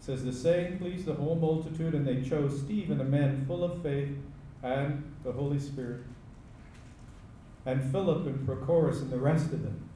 says, 0.00 0.24
The 0.24 0.32
saying 0.32 0.78
pleased 0.78 1.04
the 1.04 1.14
whole 1.14 1.34
multitude, 1.34 1.94
and 1.94 2.06
they 2.06 2.22
chose 2.22 2.60
Stephen, 2.60 3.00
a 3.00 3.04
man 3.04 3.44
full 3.46 3.64
of 3.64 3.82
faith 3.82 4.16
and 4.62 5.02
the 5.24 5.32
Holy 5.32 5.58
Spirit, 5.58 6.02
and 7.64 7.90
Philip 7.92 8.26
and 8.26 8.46
Prochorus 8.46 9.02
and 9.02 9.10
the 9.10 9.18
rest 9.18 9.46
of 9.46 9.62
them. 9.62 9.88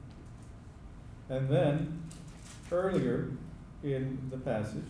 And 1.29 1.49
then, 1.49 2.03
earlier 2.71 3.31
in 3.83 4.19
the 4.29 4.37
passage, 4.37 4.85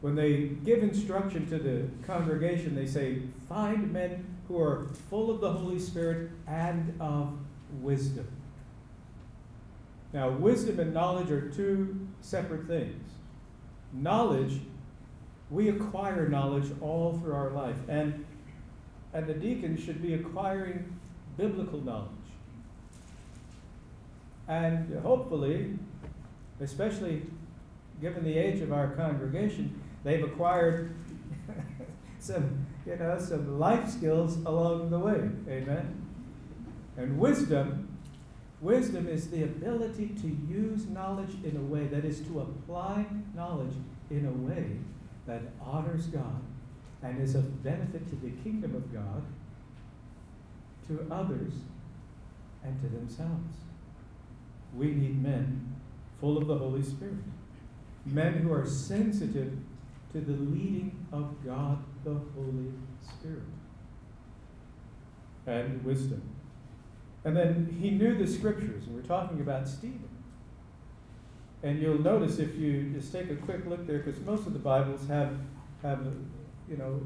when 0.00 0.14
they 0.14 0.48
give 0.64 0.82
instruction 0.82 1.48
to 1.50 1.58
the 1.58 1.88
congregation, 2.06 2.74
they 2.74 2.86
say, 2.86 3.22
Find 3.48 3.92
men 3.92 4.24
who 4.48 4.58
are 4.58 4.86
full 5.10 5.30
of 5.30 5.40
the 5.40 5.52
Holy 5.52 5.78
Spirit 5.78 6.30
and 6.46 6.94
of 7.00 7.34
wisdom. 7.80 8.26
Now, 10.12 10.30
wisdom 10.30 10.80
and 10.80 10.92
knowledge 10.92 11.30
are 11.30 11.50
two 11.50 12.08
separate 12.20 12.66
things. 12.66 13.10
Knowledge, 13.92 14.60
we 15.50 15.68
acquire 15.68 16.28
knowledge 16.28 16.70
all 16.80 17.18
through 17.18 17.34
our 17.34 17.50
life, 17.50 17.76
and, 17.88 18.24
and 19.12 19.26
the 19.26 19.34
deacon 19.34 19.76
should 19.76 20.02
be 20.02 20.14
acquiring 20.14 20.98
biblical 21.36 21.80
knowledge. 21.80 22.08
And 24.48 24.98
hopefully, 25.02 25.78
especially 26.60 27.22
given 28.00 28.24
the 28.24 28.36
age 28.36 28.60
of 28.60 28.72
our 28.72 28.88
congregation, 28.88 29.80
they've 30.04 30.24
acquired 30.24 30.94
some, 32.18 32.66
you 32.86 32.96
know, 32.96 33.18
some 33.18 33.58
life 33.58 33.88
skills 33.88 34.36
along 34.46 34.90
the 34.90 34.98
way. 34.98 35.28
Amen. 35.48 36.06
And 36.96 37.18
wisdom, 37.18 37.96
wisdom 38.60 39.08
is 39.08 39.30
the 39.30 39.42
ability 39.44 40.08
to 40.20 40.28
use 40.28 40.86
knowledge 40.86 41.34
in 41.44 41.56
a 41.56 41.62
way 41.62 41.86
that 41.86 42.04
is 42.04 42.20
to 42.22 42.40
apply 42.40 43.06
knowledge 43.34 43.74
in 44.10 44.26
a 44.26 44.52
way 44.52 44.76
that 45.26 45.42
honors 45.60 46.06
God 46.06 46.42
and 47.02 47.20
is 47.20 47.34
of 47.34 47.62
benefit 47.62 48.08
to 48.10 48.16
the 48.16 48.30
kingdom 48.42 48.74
of 48.74 48.92
God, 48.92 49.22
to 50.88 51.06
others, 51.10 51.52
and 52.62 52.78
to 52.82 52.88
themselves. 52.88 53.54
We 54.74 54.88
need 54.88 55.22
men 55.22 55.79
full 56.20 56.38
of 56.38 56.46
the 56.46 56.56
Holy 56.56 56.82
Spirit, 56.82 57.14
men 58.06 58.34
who 58.34 58.52
are 58.52 58.66
sensitive 58.66 59.52
to 60.12 60.20
the 60.20 60.32
leading 60.32 61.06
of 61.12 61.34
God 61.44 61.78
the 62.04 62.14
Holy 62.34 62.72
Spirit 63.02 63.42
and 65.46 65.84
wisdom. 65.84 66.22
And 67.24 67.36
then 67.36 67.76
he 67.80 67.90
knew 67.90 68.16
the 68.16 68.26
scriptures, 68.26 68.86
and 68.86 68.94
we're 68.94 69.02
talking 69.02 69.40
about 69.40 69.68
Stephen. 69.68 70.08
And 71.62 71.80
you'll 71.80 72.00
notice 72.00 72.38
if 72.38 72.56
you 72.56 72.90
just 72.94 73.12
take 73.12 73.30
a 73.30 73.36
quick 73.36 73.66
look 73.66 73.86
there, 73.86 73.98
because 73.98 74.20
most 74.20 74.46
of 74.46 74.54
the 74.54 74.58
Bibles 74.58 75.06
have, 75.08 75.36
have 75.82 76.06
you 76.68 76.76
know, 76.76 77.02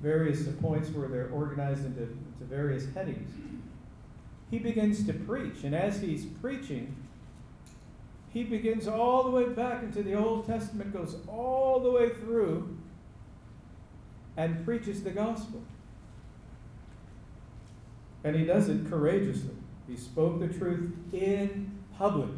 various 0.00 0.46
points 0.62 0.88
where 0.90 1.08
they're 1.08 1.30
organized 1.30 1.84
into, 1.84 2.02
into 2.02 2.44
various 2.44 2.86
headings. 2.94 3.30
He 4.50 4.58
begins 4.58 5.04
to 5.06 5.12
preach, 5.12 5.64
and 5.64 5.74
as 5.74 6.00
he's 6.00 6.24
preaching, 6.24 6.96
he 8.32 8.44
begins 8.44 8.86
all 8.86 9.24
the 9.24 9.30
way 9.30 9.48
back 9.48 9.82
into 9.82 10.02
the 10.02 10.14
Old 10.14 10.46
Testament, 10.46 10.92
goes 10.92 11.16
all 11.26 11.80
the 11.80 11.90
way 11.90 12.10
through, 12.10 12.76
and 14.36 14.64
preaches 14.64 15.02
the 15.02 15.10
gospel. 15.10 15.62
And 18.24 18.36
he 18.36 18.44
does 18.44 18.68
it 18.68 18.88
courageously. 18.88 19.54
He 19.88 19.96
spoke 19.96 20.40
the 20.40 20.48
truth 20.48 20.92
in 21.12 21.70
public. 21.96 22.30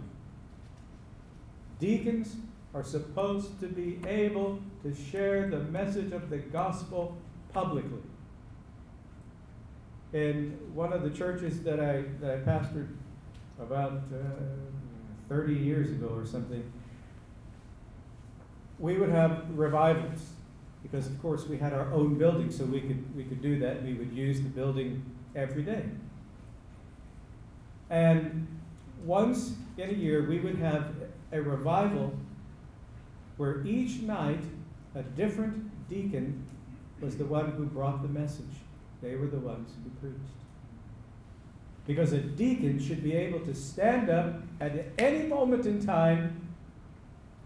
Deacons 1.79 2.37
are 2.75 2.85
supposed 2.85 3.59
to 3.61 3.67
be 3.67 3.99
able 4.07 4.61
to 4.83 4.95
share 4.95 5.49
the 5.49 5.59
message 5.59 6.13
of 6.13 6.31
the 6.31 6.39
gospel 6.39 7.17
publicly. 7.53 7.99
In 10.13 10.59
one 10.75 10.93
of 10.93 11.03
the 11.03 11.11
churches 11.11 11.63
that 11.63 11.81
I, 11.81 12.05
that 12.21 12.31
I 12.31 12.39
pastored 12.39 12.89
about 13.61 14.03
uh, 14.13 14.17
30 15.31 15.55
years 15.55 15.91
ago 15.93 16.09
or 16.09 16.27
something, 16.27 16.63
we 18.79 18.99
would 18.99 19.09
have 19.09 19.45
revivals 19.55 20.19
because, 20.83 21.07
of 21.07 21.21
course, 21.23 21.47
we 21.47 21.57
had 21.57 21.73
our 21.73 21.91
own 21.93 22.19
building, 22.19 22.51
so 22.51 22.65
we 22.65 22.81
could, 22.81 23.17
we 23.17 23.25
could 23.25 23.41
do 23.41 23.59
that. 23.61 23.83
We 23.83 23.95
would 23.95 24.13
use 24.13 24.41
the 24.43 24.49
building 24.49 25.03
every 25.37 25.63
day. 25.63 25.85
And 27.91 28.47
once 29.05 29.55
in 29.79 29.91
a 29.91 29.93
year, 29.93 30.27
we 30.29 30.41
would 30.41 30.57
have 30.57 30.95
a 31.33 31.41
revival 31.41 32.13
where 33.37 33.65
each 33.67 34.01
night 34.01 34.43
a 34.95 35.03
different 35.03 35.89
deacon 35.89 36.45
was 37.01 37.17
the 37.17 37.25
one 37.25 37.53
who 37.53 37.67
brought 37.67 38.03
the 38.03 38.09
message. 38.09 38.45
They 39.01 39.15
were 39.15 39.29
the 39.29 39.39
ones 39.39 39.71
who 39.85 39.91
preached. 40.01 40.21
Because 41.87 42.13
a 42.13 42.19
deacon 42.19 42.79
should 42.79 43.03
be 43.03 43.15
able 43.15 43.41
to 43.41 43.55
stand 43.55 44.11
up 44.11 44.43
at 44.61 44.87
any 44.99 45.27
moment 45.27 45.67
in 45.67 45.85
time 45.85 46.49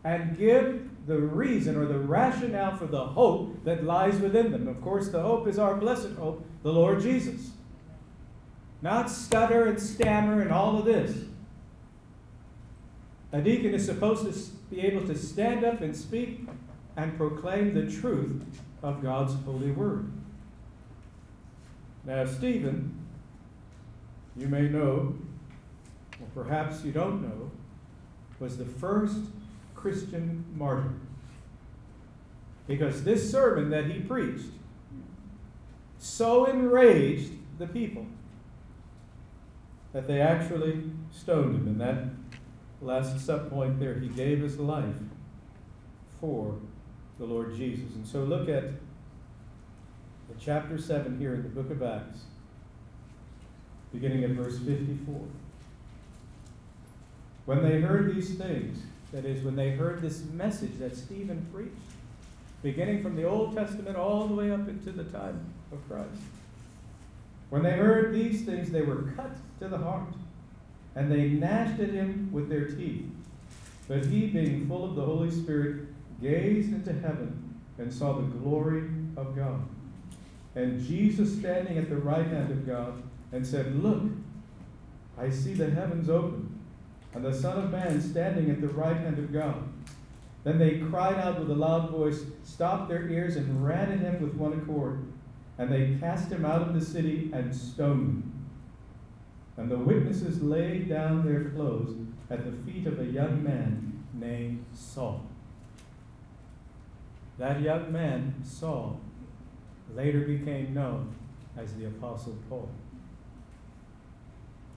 and 0.04 0.36
give 0.36 0.90
the 1.06 1.18
reason 1.18 1.76
or 1.76 1.86
the 1.86 1.98
rationale 1.98 2.76
for 2.76 2.86
the 2.86 3.04
hope 3.04 3.64
that 3.64 3.84
lies 3.84 4.18
within 4.20 4.52
them. 4.52 4.68
Of 4.68 4.80
course, 4.82 5.08
the 5.08 5.22
hope 5.22 5.46
is 5.46 5.58
our 5.58 5.74
blessed 5.74 6.12
hope, 6.18 6.44
the 6.62 6.72
Lord 6.72 7.00
Jesus. 7.00 7.50
Not 8.82 9.10
stutter 9.10 9.66
and 9.66 9.80
stammer 9.80 10.42
and 10.42 10.52
all 10.52 10.78
of 10.78 10.84
this. 10.84 11.16
A 13.32 13.40
deacon 13.40 13.74
is 13.74 13.84
supposed 13.84 14.26
to 14.26 14.50
be 14.70 14.80
able 14.82 15.06
to 15.06 15.16
stand 15.16 15.64
up 15.64 15.80
and 15.80 15.96
speak 15.96 16.46
and 16.96 17.16
proclaim 17.16 17.74
the 17.74 17.90
truth 17.90 18.44
of 18.82 19.02
God's 19.02 19.34
holy 19.44 19.72
word. 19.72 20.10
Now, 22.04 22.26
Stephen, 22.26 22.94
you 24.36 24.48
may 24.48 24.68
know, 24.68 25.14
or 26.20 26.44
perhaps 26.44 26.84
you 26.84 26.92
don't 26.92 27.22
know, 27.22 27.50
was 28.40 28.56
the 28.56 28.64
first 28.64 29.16
Christian 29.74 30.44
martyr. 30.56 30.92
Because 32.66 33.04
this 33.04 33.30
sermon 33.30 33.70
that 33.70 33.86
he 33.86 34.00
preached 34.00 34.46
so 35.98 36.46
enraged 36.46 37.32
the 37.58 37.66
people 37.66 38.06
that 39.92 40.06
they 40.06 40.20
actually 40.20 40.82
stoned 41.12 41.54
him. 41.54 41.68
And 41.68 41.80
that 41.80 42.04
last 42.82 43.18
sub 43.24 43.50
point 43.50 43.78
there, 43.78 43.98
he 43.98 44.08
gave 44.08 44.40
his 44.40 44.58
life 44.58 44.96
for 46.20 46.58
the 47.18 47.24
Lord 47.24 47.54
Jesus. 47.56 47.94
And 47.94 48.06
so 48.06 48.24
look 48.24 48.48
at 48.48 48.64
the 50.28 50.34
chapter 50.40 50.78
7 50.78 51.18
here 51.18 51.34
in 51.34 51.42
the 51.42 51.48
book 51.48 51.70
of 51.70 51.82
Acts, 51.82 52.20
beginning 53.94 54.24
at 54.24 54.30
verse 54.30 54.58
54. 54.58 55.20
When 57.46 57.62
they 57.62 57.80
heard 57.80 58.14
these 58.14 58.34
things, 58.34 58.82
that 59.12 59.24
is, 59.24 59.44
when 59.44 59.54
they 59.54 59.70
heard 59.70 60.02
this 60.02 60.24
message 60.32 60.78
that 60.80 60.96
Stephen 60.96 61.46
preached, 61.54 61.70
beginning 62.62 63.02
from 63.02 63.14
the 63.14 63.24
Old 63.24 63.54
Testament 63.54 63.96
all 63.96 64.26
the 64.26 64.34
way 64.34 64.50
up 64.50 64.68
into 64.68 64.90
the 64.90 65.04
time 65.04 65.46
of 65.70 65.86
Christ, 65.88 66.20
when 67.50 67.62
they 67.62 67.72
heard 67.72 68.12
these 68.12 68.44
things, 68.44 68.70
they 68.70 68.82
were 68.82 69.12
cut 69.14 69.30
to 69.60 69.68
the 69.68 69.78
heart, 69.78 70.12
and 70.96 71.12
they 71.12 71.28
gnashed 71.28 71.80
at 71.80 71.90
him 71.90 72.30
with 72.32 72.48
their 72.48 72.66
teeth. 72.66 73.06
But 73.86 74.06
he, 74.06 74.26
being 74.26 74.66
full 74.66 74.84
of 74.84 74.96
the 74.96 75.04
Holy 75.04 75.30
Spirit, 75.30 75.86
gazed 76.20 76.72
into 76.72 76.92
heaven 76.92 77.60
and 77.78 77.92
saw 77.92 78.14
the 78.14 78.22
glory 78.22 78.88
of 79.16 79.36
God. 79.36 79.62
And 80.56 80.80
Jesus 80.84 81.36
standing 81.38 81.78
at 81.78 81.90
the 81.90 81.96
right 81.96 82.26
hand 82.26 82.50
of 82.50 82.66
God, 82.66 83.02
and 83.34 83.44
said, 83.44 83.82
Look, 83.82 84.04
I 85.18 85.28
see 85.28 85.54
the 85.54 85.68
heavens 85.68 86.08
open, 86.08 86.60
and 87.12 87.24
the 87.24 87.34
Son 87.34 87.58
of 87.58 87.70
Man 87.72 88.00
standing 88.00 88.48
at 88.48 88.60
the 88.60 88.68
right 88.68 88.96
hand 88.96 89.18
of 89.18 89.32
God. 89.32 89.68
Then 90.44 90.58
they 90.58 90.78
cried 90.78 91.16
out 91.16 91.40
with 91.40 91.50
a 91.50 91.54
loud 91.54 91.90
voice, 91.90 92.22
stopped 92.44 92.88
their 92.88 93.08
ears, 93.08 93.36
and 93.36 93.66
ran 93.66 93.90
at 93.90 94.00
him 94.00 94.22
with 94.22 94.34
one 94.34 94.52
accord. 94.52 95.04
And 95.58 95.70
they 95.70 95.96
cast 95.98 96.30
him 96.30 96.44
out 96.44 96.62
of 96.62 96.74
the 96.74 96.84
city 96.84 97.30
and 97.32 97.54
stoned 97.54 98.22
him. 98.22 98.46
And 99.56 99.70
the 99.70 99.78
witnesses 99.78 100.42
laid 100.42 100.88
down 100.88 101.24
their 101.24 101.50
clothes 101.50 101.96
at 102.30 102.44
the 102.44 102.52
feet 102.62 102.86
of 102.86 103.00
a 103.00 103.04
young 103.04 103.42
man 103.42 104.04
named 104.12 104.64
Saul. 104.74 105.24
That 107.38 107.60
young 107.62 107.90
man, 107.92 108.34
Saul, 108.44 109.00
later 109.94 110.20
became 110.20 110.74
known 110.74 111.14
as 111.56 111.74
the 111.74 111.86
Apostle 111.86 112.36
Paul. 112.48 112.68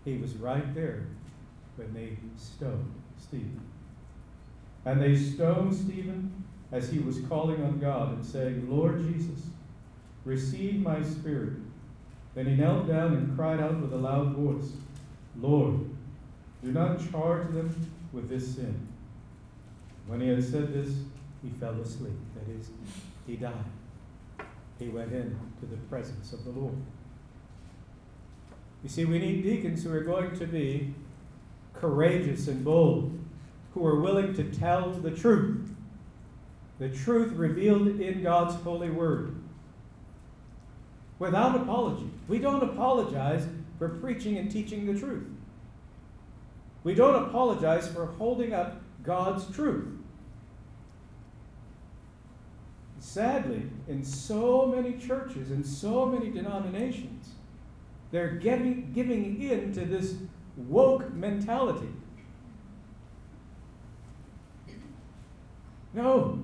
He 0.07 0.15
was 0.15 0.37
right 0.37 0.73
there 0.73 1.05
when 1.75 1.93
they 1.93 2.15
stoned 2.37 2.93
Stephen. 3.19 3.59
And 4.85 5.01
they 5.01 5.13
stoned 5.17 5.75
Stephen 5.75 6.45
as 6.71 6.89
he 6.89 6.99
was 6.99 7.19
calling 7.27 7.61
on 7.61 7.77
God 7.79 8.13
and 8.13 8.25
saying, 8.25 8.69
Lord 8.69 9.05
Jesus, 9.05 9.47
receive 10.23 10.79
my 10.79 11.03
spirit. 11.03 11.55
Then 12.35 12.45
he 12.45 12.55
knelt 12.55 12.87
down 12.87 13.17
and 13.17 13.35
cried 13.35 13.59
out 13.59 13.81
with 13.81 13.91
a 13.91 13.97
loud 13.97 14.31
voice, 14.31 14.71
Lord, 15.37 15.81
do 16.63 16.71
not 16.71 16.99
charge 17.11 17.49
them 17.49 17.91
with 18.13 18.29
this 18.29 18.55
sin. 18.55 18.87
When 20.05 20.21
he 20.21 20.29
had 20.29 20.41
said 20.41 20.73
this, 20.73 20.89
he 21.43 21.49
fell 21.59 21.81
asleep. 21.81 22.17
That 22.35 22.49
is, 22.57 22.69
he 23.25 23.35
died. 23.35 23.65
He 24.79 24.87
went 24.87 25.11
into 25.11 25.65
the 25.69 25.75
presence 25.89 26.31
of 26.31 26.45
the 26.45 26.51
Lord. 26.51 26.77
You 28.87 28.91
see, 28.91 29.03
we 29.03 29.19
need 29.19 29.43
deacons 29.43 29.83
who 29.83 29.91
are 29.91 29.99
going 29.99 30.39
to 30.39 30.47
be 30.47 30.93
courageous 31.73 32.47
and 32.47 32.63
bold, 32.63 33.19
who 33.73 33.85
are 33.85 33.99
willing 33.99 34.33
to 34.35 34.45
tell 34.45 34.91
the 34.91 35.11
truth, 35.11 35.69
the 36.79 36.87
truth 36.87 37.33
revealed 37.33 37.99
in 37.99 38.23
God's 38.23 38.55
holy 38.63 38.89
word 38.89 39.35
without 41.19 41.57
apology. 41.57 42.09
We 42.29 42.39
don't 42.39 42.63
apologize 42.63 43.45
for 43.77 43.89
preaching 43.89 44.37
and 44.37 44.49
teaching 44.49 44.85
the 44.85 44.97
truth. 44.97 45.27
We 46.85 46.95
don't 46.95 47.25
apologize 47.25 47.89
for 47.89 48.05
holding 48.05 48.53
up 48.53 48.79
God's 49.03 49.53
truth. 49.53 49.89
Sadly, 52.99 53.63
in 53.89 54.05
so 54.05 54.65
many 54.65 54.93
churches 54.93 55.51
in 55.51 55.65
so 55.65 56.05
many 56.05 56.31
denominations, 56.31 57.33
they're 58.11 58.35
getting, 58.35 58.91
giving 58.93 59.41
in 59.41 59.73
to 59.73 59.85
this 59.85 60.15
woke 60.55 61.13
mentality. 61.13 61.89
No. 65.93 66.39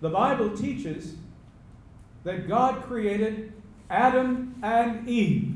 The 0.00 0.10
Bible 0.10 0.56
teaches 0.56 1.14
that 2.24 2.48
God 2.48 2.82
created 2.82 3.52
Adam 3.88 4.56
and 4.62 5.08
Eve. 5.08 5.54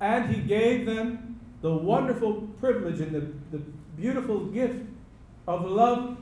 And 0.00 0.34
he 0.34 0.42
gave 0.42 0.84
them 0.84 1.40
the 1.62 1.72
wonderful 1.72 2.42
privilege 2.60 3.00
and 3.00 3.12
the, 3.12 3.56
the 3.56 3.64
beautiful 3.96 4.44
gift 4.46 4.84
of 5.48 5.64
love 5.64 6.18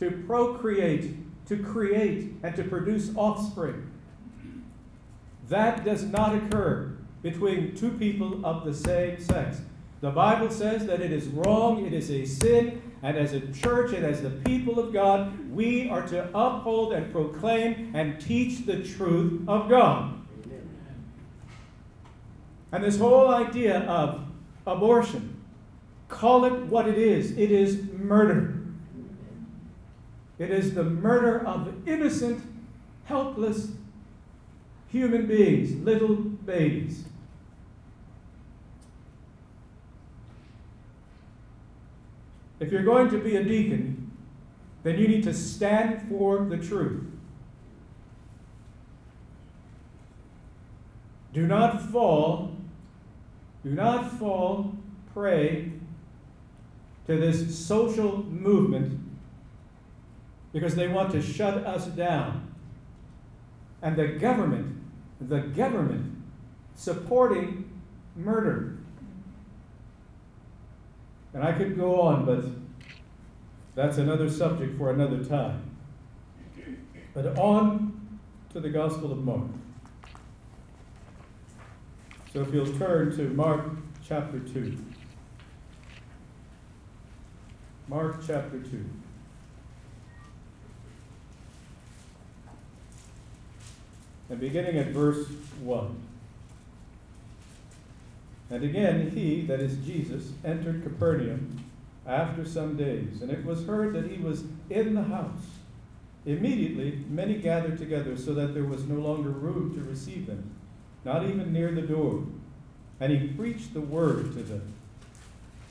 to 0.00 0.10
procreate, 0.26 1.16
to 1.46 1.56
create, 1.62 2.34
and 2.42 2.56
to 2.56 2.64
produce 2.64 3.10
offspring. 3.16 3.90
That 5.48 5.84
does 5.84 6.04
not 6.04 6.34
occur 6.34 6.96
between 7.22 7.74
two 7.74 7.90
people 7.92 8.44
of 8.44 8.64
the 8.64 8.72
same 8.72 9.20
sex. 9.20 9.60
The 10.00 10.10
Bible 10.10 10.50
says 10.50 10.86
that 10.86 11.00
it 11.00 11.12
is 11.12 11.26
wrong, 11.28 11.86
it 11.86 11.92
is 11.92 12.10
a 12.10 12.24
sin, 12.24 12.82
and 13.02 13.16
as 13.16 13.32
a 13.32 13.40
church 13.52 13.92
and 13.92 14.04
as 14.04 14.22
the 14.22 14.30
people 14.30 14.78
of 14.78 14.92
God, 14.92 15.50
we 15.50 15.88
are 15.90 16.06
to 16.08 16.28
uphold 16.34 16.92
and 16.92 17.12
proclaim 17.12 17.92
and 17.94 18.20
teach 18.20 18.66
the 18.66 18.82
truth 18.82 19.42
of 19.46 19.68
God. 19.68 20.14
And 22.72 22.82
this 22.82 22.98
whole 22.98 23.28
idea 23.28 23.80
of 23.80 24.26
abortion, 24.66 25.42
call 26.08 26.44
it 26.44 26.52
what 26.64 26.88
it 26.88 26.98
is 26.98 27.32
it 27.32 27.50
is 27.50 27.82
murder. 27.92 28.53
It 30.38 30.50
is 30.50 30.74
the 30.74 30.84
murder 30.84 31.46
of 31.46 31.72
innocent, 31.86 32.42
helpless 33.04 33.68
human 34.88 35.26
beings, 35.26 35.74
little 35.84 36.16
babies. 36.16 37.04
If 42.60 42.72
you're 42.72 42.82
going 42.82 43.10
to 43.10 43.18
be 43.18 43.36
a 43.36 43.44
deacon, 43.44 44.10
then 44.82 44.98
you 44.98 45.08
need 45.08 45.24
to 45.24 45.34
stand 45.34 46.08
for 46.08 46.44
the 46.44 46.56
truth. 46.56 47.04
Do 51.32 51.46
not 51.46 51.90
fall, 51.90 52.54
do 53.64 53.70
not 53.70 54.12
fall 54.18 54.72
prey 55.12 55.72
to 57.06 57.16
this 57.16 57.58
social 57.58 58.22
movement 58.24 59.03
because 60.54 60.76
they 60.76 60.86
want 60.86 61.10
to 61.10 61.20
shut 61.20 61.66
us 61.66 61.86
down. 61.86 62.48
And 63.82 63.96
the 63.96 64.06
government, 64.06 64.80
the 65.20 65.40
government 65.40 66.16
supporting 66.76 67.68
murder. 68.14 68.78
And 71.34 71.42
I 71.42 71.52
could 71.52 71.76
go 71.76 72.00
on, 72.00 72.24
but 72.24 72.44
that's 73.74 73.98
another 73.98 74.30
subject 74.30 74.78
for 74.78 74.90
another 74.90 75.24
time. 75.24 75.76
But 77.12 77.36
on 77.36 78.20
to 78.52 78.60
the 78.60 78.70
Gospel 78.70 79.10
of 79.10 79.24
Mark. 79.24 79.50
So 82.32 82.42
if 82.42 82.54
you'll 82.54 82.78
turn 82.78 83.14
to 83.16 83.22
Mark 83.30 83.64
chapter 84.06 84.38
2. 84.38 84.78
Mark 87.88 88.20
chapter 88.24 88.60
2. 88.60 88.84
And 94.30 94.40
beginning 94.40 94.78
at 94.78 94.88
verse 94.88 95.26
1. 95.60 95.96
And 98.50 98.64
again, 98.64 99.10
he, 99.10 99.42
that 99.42 99.60
is 99.60 99.76
Jesus, 99.84 100.32
entered 100.44 100.82
Capernaum 100.82 101.64
after 102.06 102.44
some 102.44 102.76
days, 102.76 103.22
and 103.22 103.30
it 103.30 103.44
was 103.44 103.66
heard 103.66 103.94
that 103.94 104.10
he 104.10 104.18
was 104.18 104.44
in 104.68 104.94
the 104.94 105.02
house. 105.02 105.46
Immediately, 106.26 107.04
many 107.08 107.34
gathered 107.34 107.78
together 107.78 108.16
so 108.16 108.34
that 108.34 108.54
there 108.54 108.64
was 108.64 108.84
no 108.84 108.96
longer 108.96 109.30
room 109.30 109.74
to 109.74 109.90
receive 109.90 110.26
them, 110.26 110.50
not 111.04 111.24
even 111.24 111.52
near 111.52 111.72
the 111.72 111.82
door. 111.82 112.24
And 113.00 113.12
he 113.12 113.28
preached 113.28 113.74
the 113.74 113.80
word 113.80 114.32
to 114.34 114.42
them. 114.42 114.72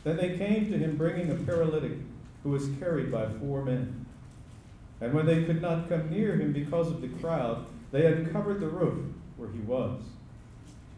Then 0.04 0.18
they 0.18 0.38
came 0.38 0.70
to 0.72 0.78
him 0.78 0.98
bringing 0.98 1.32
a 1.32 1.36
paralytic 1.36 1.94
who 2.44 2.50
was 2.50 2.68
carried 2.80 3.12
by 3.12 3.28
four 3.40 3.64
men. 3.64 4.06
And 5.02 5.14
when 5.14 5.26
they 5.26 5.44
could 5.44 5.62
not 5.62 5.90
come 5.90 6.10
near 6.10 6.36
him 6.36 6.52
because 6.52 6.88
of 6.88 7.02
the 7.02 7.08
crowd, 7.08 7.66
they 7.94 8.02
had 8.02 8.32
covered 8.34 8.60
the 8.60 8.68
roof 8.68 9.06
where 9.38 9.52
he 9.52 9.60
was. 9.60 10.02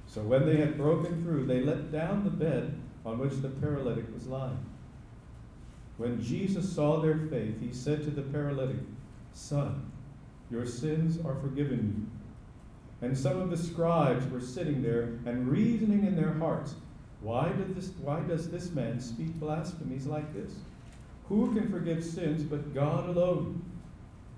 So 0.08 0.22
when 0.22 0.46
they 0.46 0.56
had 0.56 0.78
broken 0.78 1.22
through, 1.22 1.46
they 1.46 1.60
let 1.60 1.92
down 1.92 2.24
the 2.24 2.30
bed 2.30 2.74
on 3.06 3.20
which 3.20 3.34
the 3.42 3.50
paralytic 3.50 4.06
was 4.14 4.28
lying. 4.28 4.66
When 5.98 6.24
Jesus 6.24 6.74
saw 6.74 7.02
their 7.02 7.18
faith, 7.18 7.60
he 7.60 7.74
said 7.74 8.04
to 8.06 8.12
the 8.12 8.22
paralytic, 8.22 8.78
Son, 9.34 9.92
your 10.50 10.66
sins 10.66 11.20
are 11.26 11.36
forgiven 11.36 12.08
you. 13.02 13.06
And 13.06 13.18
some 13.18 13.42
of 13.42 13.50
the 13.50 13.58
scribes 13.58 14.26
were 14.32 14.40
sitting 14.40 14.82
there 14.82 15.20
and 15.26 15.50
reasoning 15.50 16.06
in 16.06 16.16
their 16.16 16.34
hearts, 16.36 16.76
why, 17.20 17.50
did 17.50 17.76
this, 17.76 17.90
why 18.02 18.22
does 18.22 18.50
this 18.50 18.72
man 18.72 19.02
speak 19.02 19.34
blasphemies 19.34 20.06
like 20.06 20.34
this? 20.34 20.54
Who 21.28 21.54
can 21.54 21.70
forgive 21.70 22.06
sins 22.06 22.44
but 22.44 22.74
God 22.74 23.10
alone? 23.10 23.62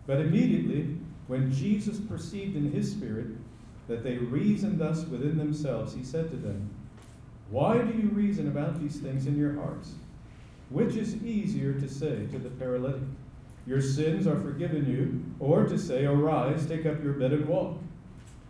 But 0.08 0.22
immediately, 0.22 0.98
when 1.28 1.52
Jesus 1.52 2.00
perceived 2.00 2.56
in 2.56 2.72
his 2.72 2.92
spirit 2.92 3.28
that 3.88 4.04
they 4.04 4.18
reasoned 4.18 4.80
thus 4.80 5.06
within 5.06 5.38
themselves, 5.38 5.94
he 5.94 6.04
said 6.04 6.30
to 6.32 6.38
them, 6.38 6.70
Why 7.50 7.78
do 7.78 7.98
you 7.98 8.10
reason 8.10 8.48
about 8.48 8.80
these 8.80 8.98
things 8.98 9.28
in 9.28 9.38
your 9.38 9.56
hearts? 9.56 9.94
Which 10.70 10.96
is 10.96 11.24
easier 11.24 11.74
to 11.74 11.88
say 11.88 12.28
to 12.28 12.40
the 12.40 12.50
paralytic, 12.50 13.02
Your 13.66 13.82
sins 13.82 14.28
are 14.28 14.40
forgiven 14.40 14.90
you, 14.90 15.24
or 15.40 15.66
to 15.66 15.78
say, 15.78 16.06
Arise, 16.06 16.66
take 16.66 16.86
up 16.86 17.04
your 17.04 17.14
bed 17.14 17.34
and 17.34 17.48
walk? 17.48 17.78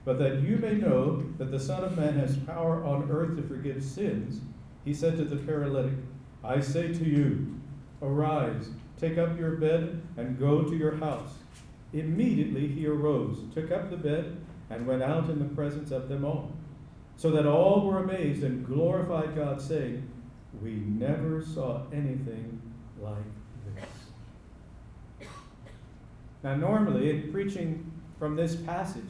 But 0.05 0.19
that 0.19 0.41
you 0.41 0.57
may 0.57 0.75
know 0.75 1.23
that 1.37 1.51
the 1.51 1.59
Son 1.59 1.83
of 1.83 1.97
Man 1.97 2.17
has 2.17 2.37
power 2.37 2.83
on 2.83 3.09
earth 3.11 3.35
to 3.35 3.43
forgive 3.43 3.83
sins, 3.83 4.41
he 4.85 4.93
said 4.93 5.17
to 5.17 5.25
the 5.25 5.35
paralytic, 5.35 5.93
I 6.43 6.61
say 6.61 6.93
to 6.93 7.03
you, 7.03 7.59
Arise, 8.01 8.69
take 8.99 9.17
up 9.17 9.37
your 9.37 9.57
bed, 9.57 10.01
and 10.15 10.39
go 10.39 10.63
to 10.63 10.75
your 10.75 10.95
house. 10.95 11.33
Immediately 11.93 12.67
he 12.67 12.86
arose, 12.88 13.39
took 13.54 13.71
up 13.71 13.89
the 13.89 13.97
bed, 13.97 14.38
and 14.69 14.86
went 14.86 15.02
out 15.02 15.30
in 15.30 15.39
the 15.39 15.56
presence 15.56 15.91
of 15.91 16.10
them 16.10 16.26
all. 16.26 16.52
So 17.15 17.32
that 17.32 17.45
all 17.45 17.88
were 17.88 18.04
amazed 18.04 18.43
and 18.43 18.65
glorified 18.65 19.36
God, 19.36 19.62
saying, 19.62 20.08
We 20.62 20.71
never 20.71 21.43
saw 21.43 21.82
anything 21.91 22.62
like 23.02 23.15
this. 23.76 25.28
Now, 26.43 26.56
normally, 26.56 27.10
in 27.10 27.32
preaching 27.32 27.91
from 28.19 28.36
this 28.36 28.56
passage, 28.56 29.04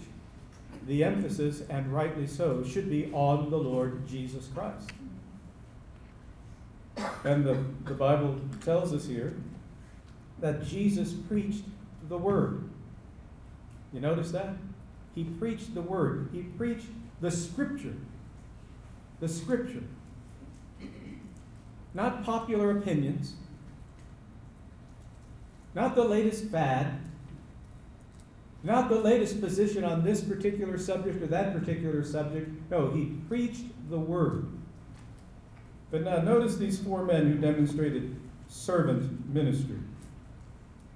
the 0.85 1.03
emphasis, 1.03 1.63
and 1.69 1.93
rightly 1.93 2.27
so, 2.27 2.63
should 2.63 2.89
be 2.89 3.11
on 3.11 3.49
the 3.49 3.57
Lord 3.57 4.07
Jesus 4.07 4.47
Christ. 4.53 4.91
And 7.23 7.43
the, 7.43 7.57
the 7.85 7.93
Bible 7.93 8.39
tells 8.63 8.93
us 8.93 9.05
here 9.05 9.35
that 10.39 10.63
Jesus 10.63 11.13
preached 11.13 11.63
the 12.09 12.17
word. 12.17 12.69
You 13.93 13.99
notice 13.99 14.31
that? 14.31 14.55
He 15.15 15.23
preached 15.23 15.73
the 15.73 15.81
word, 15.81 16.29
he 16.31 16.41
preached 16.41 16.87
the 17.21 17.31
scripture. 17.31 17.95
The 19.19 19.27
scripture. 19.27 19.83
Not 21.93 22.23
popular 22.23 22.77
opinions, 22.77 23.33
not 25.73 25.95
the 25.95 26.03
latest 26.03 26.45
fad, 26.45 26.99
not 28.63 28.89
the 28.89 28.99
latest 28.99 29.41
position 29.41 29.83
on 29.83 30.03
this 30.03 30.21
particular 30.21 30.77
subject 30.77 31.23
or 31.23 31.27
that 31.27 31.57
particular 31.57 32.03
subject. 32.03 32.51
No, 32.69 32.91
he 32.91 33.05
preached 33.27 33.65
the 33.89 33.97
word. 33.97 34.47
But 35.89 36.03
now 36.03 36.17
notice 36.17 36.57
these 36.57 36.79
four 36.79 37.03
men 37.03 37.31
who 37.31 37.37
demonstrated 37.37 38.19
servant 38.47 39.33
ministry. 39.33 39.77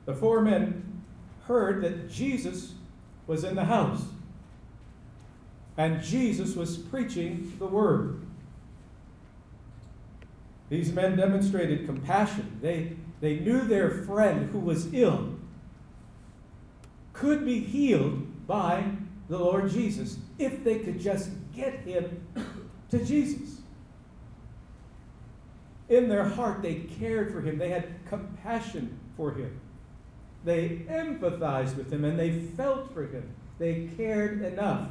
The 0.06 0.13
four 0.13 0.41
men 0.41 0.90
heard 1.52 1.82
that 1.82 2.10
Jesus 2.10 2.76
was 3.28 3.44
in 3.44 3.56
the 3.56 3.66
house 3.66 4.04
and 5.78 6.02
Jesus 6.02 6.56
was 6.56 6.78
preaching 6.78 7.54
the 7.60 7.66
word. 7.66 8.22
These 10.70 10.94
men 10.94 11.18
demonstrated 11.18 11.86
compassion. 11.86 12.60
They, 12.62 12.96
they 13.20 13.40
knew 13.40 13.62
their 13.62 13.90
friend 13.90 14.50
who 14.52 14.60
was 14.60 14.94
ill 14.94 15.36
could 17.12 17.46
be 17.46 17.60
healed 17.60 18.48
by 18.48 18.86
the 19.28 19.38
Lord 19.38 19.70
Jesus 19.70 20.18
if 20.40 20.64
they 20.64 20.80
could 20.80 21.02
just 21.02 21.32
get 21.54 21.82
him 21.82 22.26
to 22.90 23.04
Jesus. 23.04 23.60
In 25.90 26.08
their 26.08 26.24
heart, 26.24 26.62
they 26.62 26.76
cared 26.76 27.34
for 27.34 27.42
him, 27.42 27.58
they 27.58 27.70
had 27.70 27.90
compassion 28.08 28.98
for 29.18 29.34
him. 29.34 29.60
They 30.43 30.86
empathized 30.89 31.75
with 31.75 31.91
him 31.91 32.04
and 32.04 32.17
they 32.17 32.32
felt 32.32 32.93
for 32.93 33.06
him. 33.06 33.30
They 33.60 33.89
cared 33.95 34.41
enough. 34.41 34.89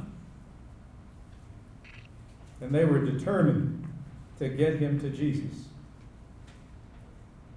And 2.61 2.73
they 2.73 2.85
were 2.85 3.03
determined 3.03 3.87
to 4.39 4.49
get 4.49 4.77
him 4.77 4.99
to 5.01 5.09
Jesus. 5.09 5.65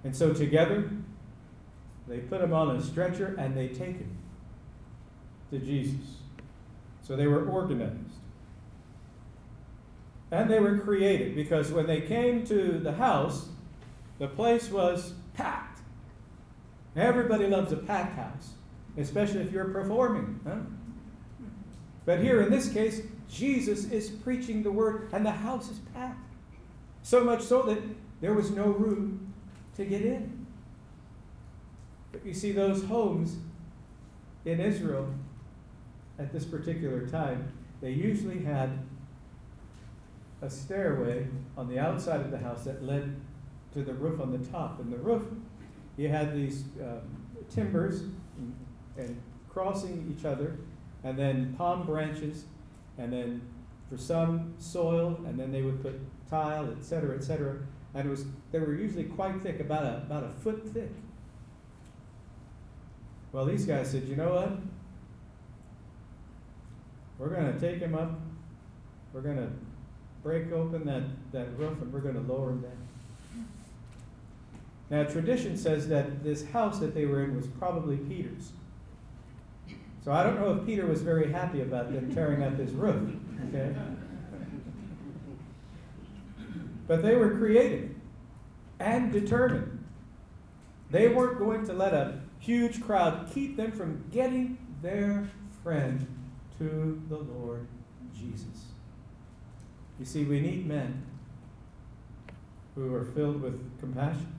And 0.03 0.15
so 0.15 0.33
together, 0.33 0.89
they 2.07 2.19
put 2.19 2.41
him 2.41 2.53
on 2.53 2.75
a 2.75 2.81
stretcher 2.81 3.35
and 3.39 3.55
they 3.55 3.67
take 3.67 3.97
him 3.97 4.17
to 5.51 5.59
Jesus. 5.59 6.17
So 7.01 7.15
they 7.15 7.27
were 7.27 7.45
organized. 7.45 7.93
And 10.31 10.49
they 10.49 10.59
were 10.59 10.77
created 10.79 11.35
because 11.35 11.71
when 11.71 11.87
they 11.87 12.01
came 12.01 12.45
to 12.47 12.79
the 12.79 12.93
house, 12.93 13.47
the 14.19 14.27
place 14.27 14.69
was 14.69 15.13
packed. 15.33 15.64
Everybody 16.95 17.47
loves 17.47 17.71
a 17.71 17.77
packed 17.77 18.15
house, 18.15 18.51
especially 18.97 19.41
if 19.41 19.51
you're 19.51 19.65
performing. 19.65 20.39
Huh? 20.47 20.57
But 22.05 22.19
here 22.19 22.41
in 22.41 22.51
this 22.51 22.71
case, 22.71 23.01
Jesus 23.29 23.91
is 23.91 24.09
preaching 24.09 24.63
the 24.63 24.71
word, 24.71 25.09
and 25.11 25.25
the 25.25 25.31
house 25.31 25.69
is 25.69 25.79
packed. 25.93 26.19
So 27.01 27.23
much 27.23 27.41
so 27.41 27.63
that 27.63 27.79
there 28.21 28.33
was 28.33 28.51
no 28.51 28.65
room 28.65 29.33
to 29.75 29.85
get 29.85 30.01
in. 30.01 30.45
But 32.11 32.25
you 32.25 32.33
see, 32.33 32.51
those 32.51 32.83
homes 32.85 33.35
in 34.45 34.59
Israel 34.59 35.13
at 36.17 36.31
this 36.31 36.45
particular 36.45 37.07
time, 37.07 37.51
they 37.81 37.91
usually 37.91 38.43
had 38.43 38.79
a 40.41 40.49
stairway 40.49 41.27
on 41.57 41.67
the 41.67 41.79
outside 41.79 42.21
of 42.21 42.31
the 42.31 42.37
house 42.37 42.63
that 42.63 42.83
led 42.83 43.15
to 43.73 43.83
the 43.83 43.93
roof 43.93 44.21
on 44.21 44.31
the 44.31 44.49
top. 44.49 44.79
And 44.79 44.93
the 44.93 44.97
roof, 44.97 45.23
you 45.97 46.09
had 46.09 46.35
these 46.35 46.63
um, 46.81 47.01
timbers 47.49 48.03
and, 48.97 49.21
crossing 49.49 50.13
each 50.13 50.25
other, 50.25 50.57
and 51.05 51.17
then 51.17 51.55
palm 51.57 51.85
branches, 51.85 52.43
and 52.97 53.13
then 53.13 53.41
for 53.89 53.97
some 53.97 54.53
soil, 54.57 55.17
and 55.25 55.39
then 55.39 55.49
they 55.49 55.61
would 55.61 55.81
put 55.81 55.97
tile, 56.29 56.69
etc., 56.77 57.15
etc. 57.15 57.59
And 57.93 58.05
it 58.05 58.09
was 58.09 58.25
they 58.51 58.59
were 58.59 58.75
usually 58.75 59.05
quite 59.05 59.41
thick, 59.41 59.61
about 59.61 59.83
a 59.83 59.97
about 60.05 60.25
a 60.25 60.29
foot 60.41 60.67
thick. 60.73 60.91
Well, 63.31 63.45
these 63.45 63.65
guys 63.65 63.91
said, 63.91 64.03
you 64.07 64.15
know 64.15 64.33
what? 64.33 64.51
We're 67.17 67.29
going 67.29 67.53
to 67.53 67.59
take 67.59 67.79
him 67.79 67.95
up. 67.95 68.11
We're 69.13 69.21
going 69.21 69.37
to 69.37 69.49
break 70.23 70.51
open 70.51 70.85
that, 70.85 71.03
that 71.31 71.57
roof 71.57 71.81
and 71.81 71.91
we're 71.91 71.99
going 71.99 72.15
to 72.15 72.33
lower 72.33 72.51
him 72.51 72.61
down. 72.61 72.71
Now, 74.89 75.03
tradition 75.03 75.57
says 75.57 75.87
that 75.87 76.23
this 76.23 76.47
house 76.49 76.79
that 76.79 76.93
they 76.93 77.05
were 77.05 77.23
in 77.23 77.35
was 77.35 77.47
probably 77.47 77.97
Peter's. 77.97 78.51
So 80.03 80.11
I 80.11 80.23
don't 80.23 80.39
know 80.39 80.53
if 80.53 80.65
Peter 80.65 80.85
was 80.85 81.01
very 81.01 81.31
happy 81.31 81.61
about 81.61 81.91
them 81.91 82.13
tearing 82.13 82.43
up 82.43 82.57
his 82.57 82.71
roof. 82.71 83.11
Okay? 83.47 83.75
But 86.87 87.01
they 87.01 87.15
were 87.15 87.31
creative 87.31 87.89
and 88.79 89.11
determined. 89.11 89.83
They 90.91 91.07
weren't 91.07 91.39
going 91.39 91.65
to 91.65 91.73
let 91.73 91.95
a 91.95 92.19
huge 92.39 92.83
crowd 92.83 93.31
keep 93.33 93.57
them 93.57 93.71
from 93.71 94.03
getting 94.11 94.59
their 94.83 95.27
friend 95.63 96.05
to 96.59 97.01
the 97.09 97.17
Lord 97.17 97.65
Jesus. 98.13 98.65
You 99.97 100.05
see, 100.05 100.25
we 100.25 100.39
need 100.39 100.67
men 100.67 101.03
who 102.75 102.93
are 102.93 103.05
filled 103.05 103.41
with 103.41 103.79
compassion. 103.79 104.34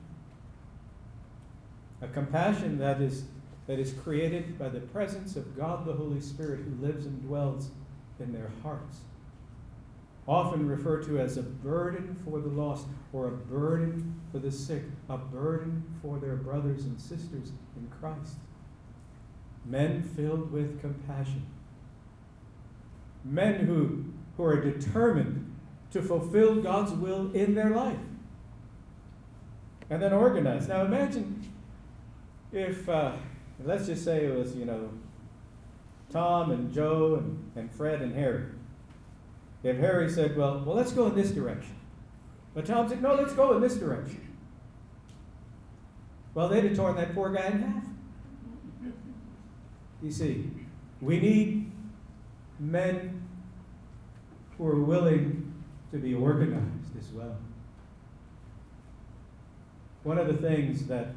A 2.01 2.07
compassion 2.07 2.77
that 2.77 3.01
is, 3.01 3.25
that 3.65 3.79
is 3.79 3.93
created 3.93 4.59
by 4.59 4.69
the 4.69 4.79
presence 4.79 5.35
of 5.35 5.57
God 5.57 5.85
the 5.85 5.93
Holy 5.93 6.21
Spirit 6.21 6.61
who 6.61 6.85
lives 6.85 7.05
and 7.05 7.21
dwells 7.23 7.71
in 8.19 8.31
their 8.33 8.51
hearts. 8.63 8.99
Often 10.27 10.67
referred 10.67 11.05
to 11.05 11.19
as 11.19 11.37
a 11.37 11.43
burden 11.43 12.15
for 12.25 12.39
the 12.39 12.49
lost, 12.49 12.85
or 13.13 13.27
a 13.27 13.31
burden 13.31 14.19
for 14.31 14.39
the 14.39 14.51
sick, 14.51 14.83
a 15.09 15.17
burden 15.17 15.83
for 16.01 16.19
their 16.19 16.35
brothers 16.35 16.83
and 16.83 16.99
sisters 16.99 17.51
in 17.77 17.87
Christ. 17.99 18.35
Men 19.65 20.03
filled 20.03 20.51
with 20.51 20.81
compassion. 20.81 21.45
Men 23.23 23.65
who, 23.65 24.05
who 24.35 24.43
are 24.43 24.61
determined 24.61 25.55
to 25.91 26.01
fulfill 26.01 26.61
God's 26.61 26.91
will 26.91 27.31
in 27.31 27.55
their 27.55 27.69
life. 27.69 27.97
And 29.89 30.01
then 30.01 30.11
organized. 30.11 30.67
Now 30.67 30.83
imagine 30.83 31.41
if, 32.57 32.89
uh, 32.89 33.13
let's 33.63 33.85
just 33.85 34.03
say 34.03 34.25
it 34.25 34.35
was, 34.35 34.55
you 34.55 34.65
know, 34.65 34.89
Tom 36.11 36.51
and 36.51 36.73
Joe 36.73 37.15
and, 37.15 37.51
and 37.55 37.71
Fred 37.71 38.01
and 38.01 38.13
Harry. 38.15 38.45
If 39.63 39.77
Harry 39.77 40.09
said, 40.09 40.37
well, 40.37 40.63
well, 40.65 40.75
let's 40.75 40.91
go 40.91 41.07
in 41.07 41.15
this 41.15 41.31
direction. 41.31 41.75
But 42.53 42.65
Tom 42.65 42.87
said, 42.87 43.01
no, 43.01 43.15
let's 43.15 43.33
go 43.33 43.55
in 43.55 43.61
this 43.61 43.75
direction. 43.75 44.21
Well, 46.33 46.47
they'd 46.47 46.63
have 46.63 46.75
torn 46.75 46.95
that 46.95 47.13
poor 47.13 47.31
guy 47.31 47.47
in 47.47 47.61
half. 47.61 47.83
You 50.01 50.11
see, 50.11 50.49
we 51.01 51.19
need 51.19 51.71
men 52.59 53.21
who 54.57 54.67
are 54.67 54.79
willing 54.79 55.53
to 55.91 55.97
be 55.97 56.13
organized 56.13 56.97
as 56.97 57.11
well. 57.11 57.37
One 60.03 60.17
of 60.17 60.27
the 60.27 60.35
things 60.35 60.85
that, 60.87 61.07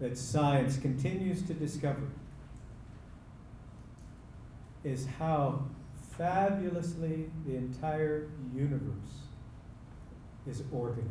that 0.00 0.16
science 0.18 0.76
continues 0.76 1.42
to 1.42 1.54
discover 1.54 2.08
is 4.84 5.06
how 5.18 5.64
fabulously 6.16 7.30
the 7.46 7.56
entire 7.56 8.28
universe 8.54 9.26
is 10.46 10.62
organized. 10.72 11.10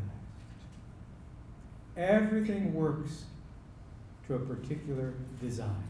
Everything 1.98 2.74
works 2.74 3.26
to 4.28 4.36
a 4.36 4.40
particular 4.40 5.14
design. 5.42 5.90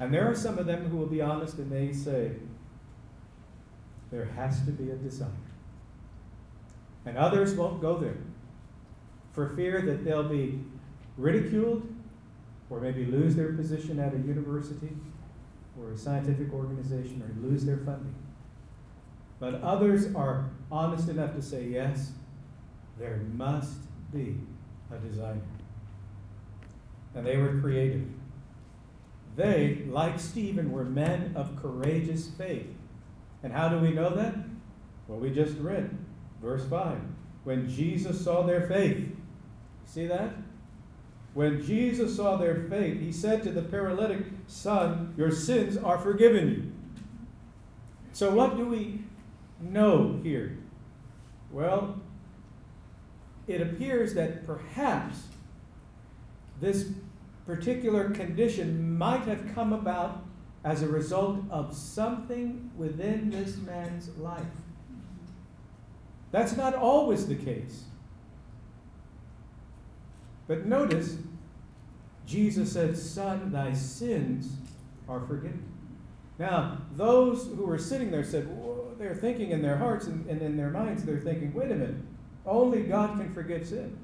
And 0.00 0.14
there 0.14 0.30
are 0.30 0.34
some 0.34 0.58
of 0.58 0.66
them 0.66 0.88
who 0.88 0.96
will 0.96 1.06
be 1.06 1.20
honest 1.20 1.58
and 1.58 1.70
they 1.70 1.92
say, 1.92 2.32
there 4.10 4.26
has 4.36 4.64
to 4.64 4.70
be 4.70 4.90
a 4.90 4.96
design. 4.96 5.36
And 7.04 7.16
others 7.16 7.54
won't 7.54 7.80
go 7.80 7.98
there 7.98 8.16
for 9.32 9.48
fear 9.50 9.82
that 9.82 10.04
they'll 10.04 10.28
be 10.28 10.60
ridiculed 11.18 11.86
or 12.70 12.80
maybe 12.80 13.04
lose 13.04 13.34
their 13.34 13.52
position 13.52 13.98
at 13.98 14.14
a 14.14 14.18
university 14.18 14.96
or 15.78 15.92
a 15.92 15.98
scientific 15.98 16.52
organization 16.52 17.22
or 17.22 17.48
lose 17.48 17.64
their 17.64 17.78
funding. 17.78 18.14
But 19.40 19.62
others 19.62 20.14
are 20.14 20.48
honest 20.70 21.08
enough 21.08 21.34
to 21.34 21.42
say, 21.42 21.64
yes, 21.64 22.12
there 22.98 23.20
must 23.34 23.76
be 24.12 24.36
a 24.92 24.98
designer. 24.98 25.42
And 27.14 27.26
they 27.26 27.36
were 27.36 27.60
creative. 27.60 28.06
They, 29.36 29.84
like 29.88 30.18
Stephen, 30.18 30.72
were 30.72 30.84
men 30.84 31.32
of 31.36 31.60
courageous 31.60 32.28
faith. 32.28 32.66
And 33.42 33.52
how 33.52 33.68
do 33.68 33.78
we 33.78 33.92
know 33.92 34.10
that? 34.10 34.34
Well, 35.06 35.18
we 35.18 35.30
just 35.30 35.56
read 35.58 35.96
verse 36.42 36.64
5. 36.68 36.98
When 37.44 37.68
Jesus 37.68 38.22
saw 38.22 38.42
their 38.42 38.66
faith, 38.66 39.08
see 39.86 40.06
that? 40.06 40.32
When 41.38 41.64
Jesus 41.64 42.16
saw 42.16 42.34
their 42.36 42.64
faith, 42.68 42.98
he 42.98 43.12
said 43.12 43.44
to 43.44 43.52
the 43.52 43.62
paralytic, 43.62 44.26
Son, 44.48 45.14
your 45.16 45.30
sins 45.30 45.76
are 45.76 45.96
forgiven 45.96 46.48
you. 46.48 46.72
So, 48.12 48.34
what 48.34 48.56
do 48.56 48.66
we 48.66 49.04
know 49.60 50.18
here? 50.24 50.58
Well, 51.52 52.00
it 53.46 53.60
appears 53.60 54.14
that 54.14 54.46
perhaps 54.46 55.28
this 56.60 56.90
particular 57.46 58.10
condition 58.10 58.98
might 58.98 59.22
have 59.22 59.54
come 59.54 59.72
about 59.72 60.24
as 60.64 60.82
a 60.82 60.88
result 60.88 61.44
of 61.50 61.72
something 61.72 62.72
within 62.76 63.30
this 63.30 63.58
man's 63.58 64.08
life. 64.18 64.42
That's 66.32 66.56
not 66.56 66.74
always 66.74 67.28
the 67.28 67.36
case. 67.36 67.84
But 70.48 70.64
notice, 70.64 71.18
Jesus 72.28 72.70
said, 72.70 72.96
Son, 72.96 73.50
thy 73.50 73.72
sins 73.72 74.52
are 75.08 75.20
forgiven. 75.20 75.64
Now, 76.38 76.82
those 76.94 77.46
who 77.46 77.64
were 77.64 77.78
sitting 77.78 78.10
there 78.10 78.22
said, 78.22 78.46
they're 78.98 79.14
thinking 79.14 79.50
in 79.50 79.62
their 79.62 79.78
hearts 79.78 80.06
and, 80.06 80.28
and 80.28 80.42
in 80.42 80.56
their 80.58 80.68
minds, 80.68 81.04
they're 81.04 81.20
thinking, 81.20 81.54
wait 81.54 81.70
a 81.70 81.74
minute, 81.74 81.96
only 82.44 82.82
God 82.82 83.18
can 83.18 83.32
forgive 83.32 83.66
sin. 83.66 83.96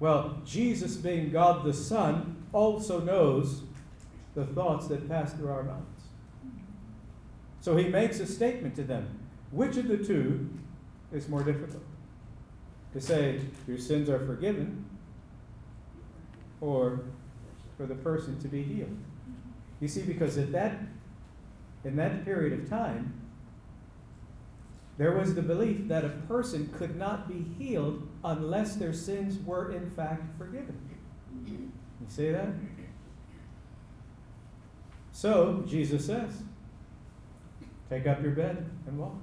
Well, 0.00 0.40
Jesus, 0.46 0.96
being 0.96 1.30
God 1.30 1.62
the 1.62 1.74
Son, 1.74 2.36
also 2.54 3.00
knows 3.00 3.64
the 4.34 4.46
thoughts 4.46 4.86
that 4.86 5.06
pass 5.08 5.34
through 5.34 5.50
our 5.50 5.62
minds. 5.62 6.04
So 7.60 7.76
he 7.76 7.88
makes 7.88 8.18
a 8.20 8.26
statement 8.26 8.76
to 8.76 8.82
them. 8.82 9.18
Which 9.50 9.76
of 9.76 9.88
the 9.88 9.98
two 9.98 10.48
is 11.12 11.28
more 11.28 11.42
difficult? 11.42 11.82
To 12.94 13.00
say, 13.00 13.40
your 13.66 13.78
sins 13.78 14.08
are 14.08 14.24
forgiven, 14.24 14.87
or 16.60 17.00
for 17.76 17.86
the 17.86 17.94
person 17.94 18.38
to 18.40 18.48
be 18.48 18.62
healed? 18.62 18.96
You 19.80 19.88
see, 19.88 20.02
because 20.02 20.38
at 20.38 20.52
that, 20.52 20.78
in 21.84 21.96
that 21.96 22.24
period 22.24 22.58
of 22.58 22.68
time, 22.68 23.14
there 24.96 25.12
was 25.12 25.34
the 25.34 25.42
belief 25.42 25.86
that 25.86 26.04
a 26.04 26.08
person 26.08 26.72
could 26.76 26.96
not 26.96 27.28
be 27.28 27.46
healed 27.56 28.08
unless 28.24 28.74
their 28.74 28.92
sins 28.92 29.38
were 29.46 29.70
in 29.70 29.88
fact 29.90 30.36
forgiven. 30.36 30.76
You 31.46 31.70
see 32.08 32.30
that? 32.30 32.48
So, 35.12 35.64
Jesus 35.66 36.06
says, 36.06 36.42
Take 37.88 38.06
up 38.06 38.22
your 38.22 38.32
bed 38.32 38.68
and 38.86 38.98
walk. 38.98 39.16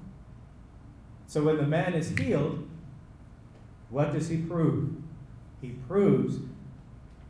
So 1.27 1.43
when 1.43 1.57
the 1.57 1.63
man 1.63 1.93
is 1.93 2.17
healed, 2.17 2.67
what 3.89 4.11
does 4.11 4.29
he 4.29 4.37
prove? 4.37 4.95
He 5.61 5.69
proves 5.87 6.39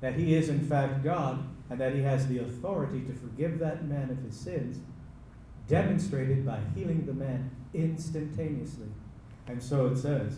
that 0.06 0.14
he 0.14 0.36
is 0.36 0.50
in 0.50 0.60
fact 0.60 1.04
God 1.04 1.44
and 1.68 1.82
that 1.82 1.96
he 1.96 2.04
has 2.04 2.28
the 2.28 2.38
authority 2.38 3.02
to 3.06 3.14
forgive 3.14 3.58
that 3.58 3.86
man 3.86 4.12
of 4.12 4.20
his 4.20 4.40
sins, 4.40 4.78
demonstrated 5.68 6.46
by 6.46 6.60
healing 6.76 7.08
the 7.08 7.14
man 7.14 7.50
instantaneously. 7.74 8.86
And 9.48 9.64
so 9.64 9.88
it 9.88 9.98
says, 9.98 10.38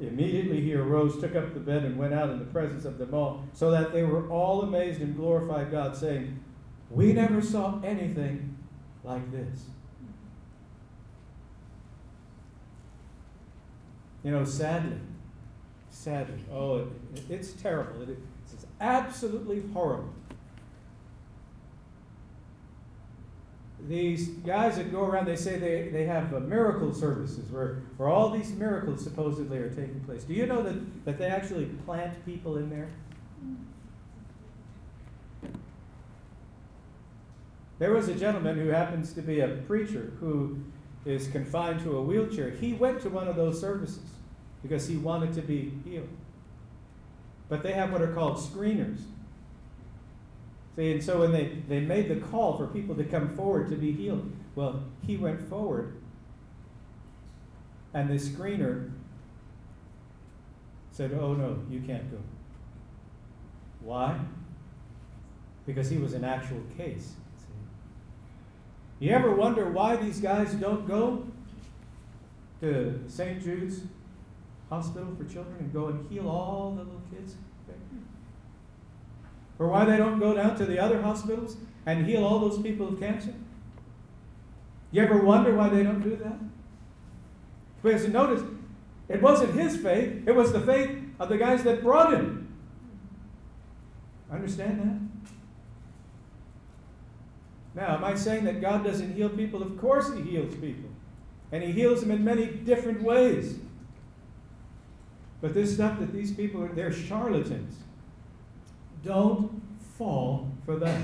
Immediately 0.00 0.62
he 0.62 0.74
arose, 0.74 1.20
took 1.20 1.36
up 1.36 1.54
the 1.54 1.60
bed, 1.60 1.84
and 1.84 1.96
went 1.96 2.12
out 2.12 2.30
in 2.30 2.40
the 2.40 2.44
presence 2.46 2.84
of 2.84 2.98
them 2.98 3.14
all, 3.14 3.44
so 3.52 3.70
that 3.70 3.92
they 3.92 4.02
were 4.02 4.28
all 4.30 4.62
amazed 4.62 5.00
and 5.00 5.14
glorified 5.14 5.70
God, 5.70 5.96
saying, 5.96 6.36
We 6.90 7.12
never 7.12 7.40
saw 7.40 7.80
anything 7.82 8.56
like 9.04 9.30
this. 9.30 9.66
You 14.24 14.32
know, 14.32 14.44
sadly, 14.44 14.98
sadly, 15.88 16.42
oh, 16.52 16.78
it, 16.78 16.88
it's 17.30 17.52
terrible. 17.52 18.02
It, 18.02 18.18
absolutely 18.80 19.62
horrible. 19.72 20.12
These 23.88 24.28
guys 24.28 24.76
that 24.76 24.90
go 24.90 25.04
around, 25.04 25.26
they 25.26 25.36
say 25.36 25.56
they, 25.56 25.88
they 25.88 26.04
have 26.04 26.34
uh, 26.34 26.40
miracle 26.40 26.92
services 26.92 27.50
where, 27.50 27.82
where 27.96 28.08
all 28.08 28.30
these 28.30 28.50
miracles 28.50 29.02
supposedly 29.02 29.58
are 29.58 29.70
taking 29.70 30.00
place. 30.00 30.24
Do 30.24 30.34
you 30.34 30.46
know 30.46 30.62
that, 30.62 31.04
that 31.04 31.18
they 31.18 31.26
actually 31.26 31.66
plant 31.86 32.24
people 32.26 32.56
in 32.56 32.68
there? 32.68 32.88
There 37.78 37.92
was 37.92 38.08
a 38.08 38.14
gentleman 38.14 38.58
who 38.58 38.68
happens 38.68 39.12
to 39.12 39.22
be 39.22 39.40
a 39.40 39.48
preacher 39.48 40.12
who 40.18 40.58
is 41.04 41.28
confined 41.28 41.80
to 41.84 41.96
a 41.96 42.02
wheelchair. 42.02 42.50
He 42.50 42.72
went 42.72 43.00
to 43.02 43.08
one 43.08 43.28
of 43.28 43.36
those 43.36 43.60
services 43.60 44.10
because 44.62 44.88
he 44.88 44.96
wanted 44.96 45.32
to 45.34 45.42
be 45.42 45.72
healed. 45.84 46.08
But 47.48 47.62
they 47.62 47.72
have 47.72 47.92
what 47.92 48.02
are 48.02 48.12
called 48.12 48.36
screeners. 48.36 48.98
See, 50.76 50.92
and 50.92 51.02
so 51.02 51.20
when 51.20 51.32
they, 51.32 51.58
they 51.68 51.80
made 51.80 52.08
the 52.08 52.16
call 52.16 52.56
for 52.56 52.66
people 52.66 52.94
to 52.94 53.04
come 53.04 53.34
forward 53.34 53.68
to 53.70 53.76
be 53.76 53.92
healed, 53.92 54.30
well, 54.54 54.82
he 55.06 55.16
went 55.16 55.40
forward, 55.48 55.94
and 57.94 58.08
the 58.08 58.14
screener 58.14 58.90
said, 60.92 61.12
Oh, 61.12 61.34
no, 61.34 61.58
you 61.70 61.80
can't 61.80 62.10
go. 62.10 62.18
Why? 63.80 64.18
Because 65.66 65.88
he 65.88 65.98
was 65.98 66.12
an 66.12 66.24
actual 66.24 66.60
case. 66.76 67.12
You 69.00 69.12
ever 69.12 69.32
wonder 69.32 69.70
why 69.70 69.96
these 69.96 70.20
guys 70.20 70.52
don't 70.54 70.86
go 70.88 71.24
to 72.60 73.00
St. 73.06 73.40
Jude's 73.40 73.82
Hospital 74.70 75.08
for 75.16 75.24
Children 75.24 75.56
and 75.60 75.72
go 75.72 75.86
and 75.86 76.10
heal 76.10 76.28
all 76.28 76.72
the 76.72 76.82
little 76.82 77.02
kids? 77.12 77.27
Or 79.58 79.68
why 79.68 79.84
they 79.84 79.96
don't 79.96 80.18
go 80.18 80.34
down 80.34 80.56
to 80.56 80.66
the 80.66 80.78
other 80.78 81.02
hospitals 81.02 81.56
and 81.86 82.06
heal 82.06 82.24
all 82.24 82.38
those 82.38 82.60
people 82.62 82.88
of 82.88 83.00
cancer? 83.00 83.34
You 84.92 85.02
ever 85.02 85.18
wonder 85.18 85.54
why 85.54 85.68
they 85.68 85.82
don't 85.82 86.00
do 86.00 86.16
that? 86.16 86.38
Because 87.82 88.08
notice, 88.08 88.42
it 89.08 89.20
wasn't 89.20 89.54
his 89.54 89.76
faith, 89.76 90.26
it 90.26 90.34
was 90.34 90.52
the 90.52 90.60
faith 90.60 90.98
of 91.18 91.28
the 91.28 91.38
guys 91.38 91.62
that 91.64 91.82
brought 91.82 92.12
him. 92.12 92.48
Understand 94.30 94.80
that? 94.80 95.08
Now, 97.74 97.94
am 97.94 98.04
I 98.04 98.14
saying 98.14 98.44
that 98.44 98.60
God 98.60 98.84
doesn't 98.84 99.14
heal 99.14 99.28
people? 99.28 99.62
Of 99.62 99.78
course, 99.78 100.12
He 100.12 100.22
heals 100.22 100.54
people. 100.56 100.90
And 101.52 101.62
He 101.62 101.72
heals 101.72 102.00
them 102.00 102.10
in 102.10 102.24
many 102.24 102.46
different 102.46 103.02
ways. 103.02 103.58
But 105.40 105.54
this 105.54 105.74
stuff 105.74 106.00
that 106.00 106.12
these 106.12 106.32
people 106.32 106.62
are, 106.64 106.68
they're 106.68 106.92
charlatans. 106.92 107.76
Don't 109.04 109.62
fall 109.96 110.50
for 110.64 110.76
that. 110.76 111.02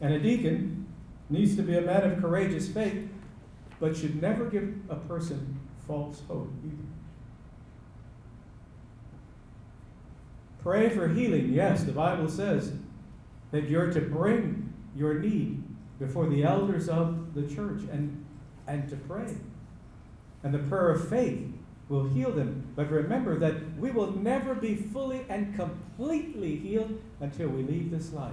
And 0.00 0.12
a 0.12 0.18
deacon 0.18 0.86
needs 1.30 1.56
to 1.56 1.62
be 1.62 1.76
a 1.76 1.80
man 1.80 2.10
of 2.10 2.20
courageous 2.20 2.68
faith, 2.68 3.08
but 3.80 3.96
should 3.96 4.20
never 4.20 4.46
give 4.46 4.74
a 4.88 4.96
person 4.96 5.60
false 5.86 6.22
hope 6.28 6.50
either. 6.64 6.76
Pray 10.62 10.88
for 10.88 11.08
healing. 11.08 11.52
Yes, 11.52 11.84
the 11.84 11.92
Bible 11.92 12.28
says 12.28 12.72
that 13.50 13.68
you're 13.68 13.92
to 13.92 14.00
bring 14.00 14.72
your 14.96 15.14
need 15.20 15.62
before 15.98 16.26
the 16.26 16.42
elders 16.42 16.88
of 16.88 17.34
the 17.34 17.42
church 17.42 17.82
and, 17.92 18.24
and 18.66 18.88
to 18.88 18.96
pray. 18.96 19.34
And 20.42 20.52
the 20.52 20.58
prayer 20.58 20.90
of 20.90 21.08
faith 21.08 21.53
will 21.88 22.08
heal 22.08 22.32
them. 22.32 22.72
But 22.76 22.90
remember 22.90 23.38
that 23.38 23.78
we 23.78 23.90
will 23.90 24.12
never 24.12 24.54
be 24.54 24.74
fully 24.74 25.24
and 25.28 25.54
completely 25.54 26.56
healed 26.56 27.00
until 27.20 27.48
we 27.48 27.62
leave 27.62 27.90
this 27.90 28.12
life 28.12 28.32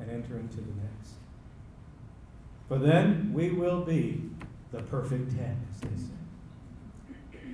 and 0.00 0.10
enter 0.10 0.36
into 0.36 0.56
the 0.56 0.62
next. 0.62 1.14
For 2.68 2.78
then 2.78 3.32
we 3.34 3.50
will 3.50 3.82
be 3.82 4.22
the 4.72 4.82
perfect 4.82 5.36
ten, 5.36 5.66
as 5.72 5.80
they 5.80 5.88
say. 5.88 7.48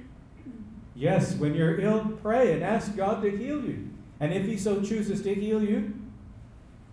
Yes, 0.95 1.35
when 1.37 1.55
you're 1.55 1.81
ill, 1.81 2.19
pray 2.23 2.53
and 2.53 2.63
ask 2.63 2.97
God 2.97 3.23
to 3.23 3.31
heal 3.31 3.63
you. 3.63 3.91
And 4.21 4.33
if 4.33 4.47
He 4.47 4.57
so 4.57 4.83
chooses 4.83 5.23
to 5.23 5.35
heal 5.35 5.63
you, 5.63 5.95